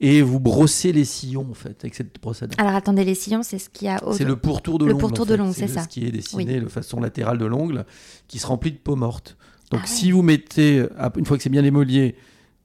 [0.00, 2.54] Et vous brossez les sillons, en fait, avec cette brosse à dents.
[2.56, 4.92] Alors attendez, les sillons, c'est ce qu'il y a au C'est le pourtour de Le
[4.92, 5.00] l'ongle.
[5.02, 5.82] pourtour en de l'ongle, c'est le- ça.
[5.82, 6.60] Ce qui est dessiné Oui.
[6.64, 7.84] de façon latérale de l'ongle,
[8.26, 9.36] qui se remplit de peau morte.
[9.70, 9.94] Donc Ah ouais.
[9.94, 12.14] si vous mettez, ah, une fois que c'est bien émolié,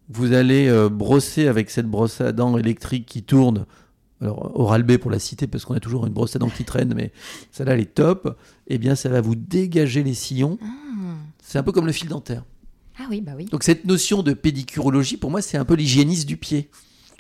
[0.07, 3.65] vous allez euh, brosser avec cette brosse à dents électrique qui tourne.
[4.21, 6.63] Alors Oral B pour la citer parce qu'on a toujours une brosse à dents qui
[6.63, 7.11] traîne, mais
[7.51, 8.37] celle-là elle est top.
[8.67, 10.57] Eh bien ça va vous dégager les sillons.
[10.61, 10.67] Ah.
[11.41, 12.43] C'est un peu comme le fil dentaire.
[12.97, 13.45] Ah oui, bah oui.
[13.45, 16.69] Donc cette notion de pédicurologie, pour moi, c'est un peu l'hygiéniste du pied.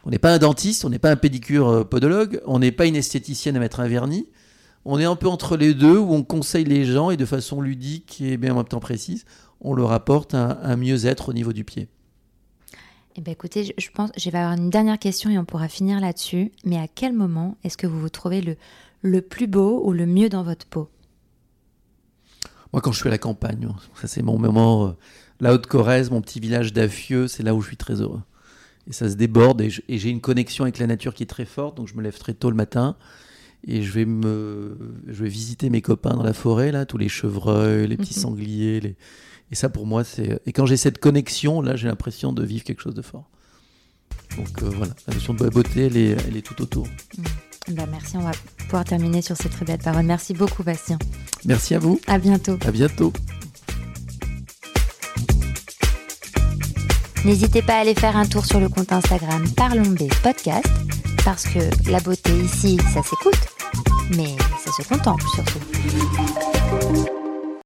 [0.05, 2.85] On n'est pas un dentiste, on n'est pas un pédicure euh, podologue, on n'est pas
[2.85, 4.27] une esthéticienne à mettre un vernis.
[4.85, 7.59] On est un peu entre les deux, où on conseille les gens et de façon
[7.59, 9.25] ludique et bien en même temps précise,
[9.59, 11.87] on leur apporte un, un mieux-être au niveau du pied.
[13.17, 15.69] Eh ben écoutez, je, je pense, je vais avoir une dernière question et on pourra
[15.69, 16.51] finir là-dessus.
[16.65, 18.57] Mais à quel moment est-ce que vous vous trouvez le,
[19.01, 20.89] le plus beau ou le mieux dans votre peau?
[22.73, 24.91] Moi, quand je suis à la campagne, ça c'est mon moment, euh,
[25.39, 28.21] la Haute-Corrèze, mon petit village d'Affieux, c'est là où je suis très heureux.
[28.87, 31.77] Et ça se déborde et j'ai une connexion avec la nature qui est très forte,
[31.77, 32.97] donc je me lève très tôt le matin
[33.65, 37.09] et je vais me, je vais visiter mes copains dans la forêt là, tous les
[37.09, 38.95] chevreuils, les petits sangliers, les...
[39.51, 40.39] et ça pour moi c'est.
[40.45, 43.29] Et quand j'ai cette connexion, là, j'ai l'impression de vivre quelque chose de fort.
[44.37, 46.87] Donc euh, voilà, la notion de beauté, elle est, elle est tout autour.
[47.69, 50.05] Bah merci, on va pouvoir terminer sur ces très belles paroles.
[50.05, 50.97] Merci beaucoup Bastien.
[51.45, 52.57] Merci à vous, À bientôt.
[52.65, 53.11] à bientôt.
[57.23, 60.67] N'hésitez pas à aller faire un tour sur le compte Instagram Parlons B Podcast
[61.23, 63.47] parce que la beauté ici, ça s'écoute,
[64.15, 67.14] mais ça se contemple surtout.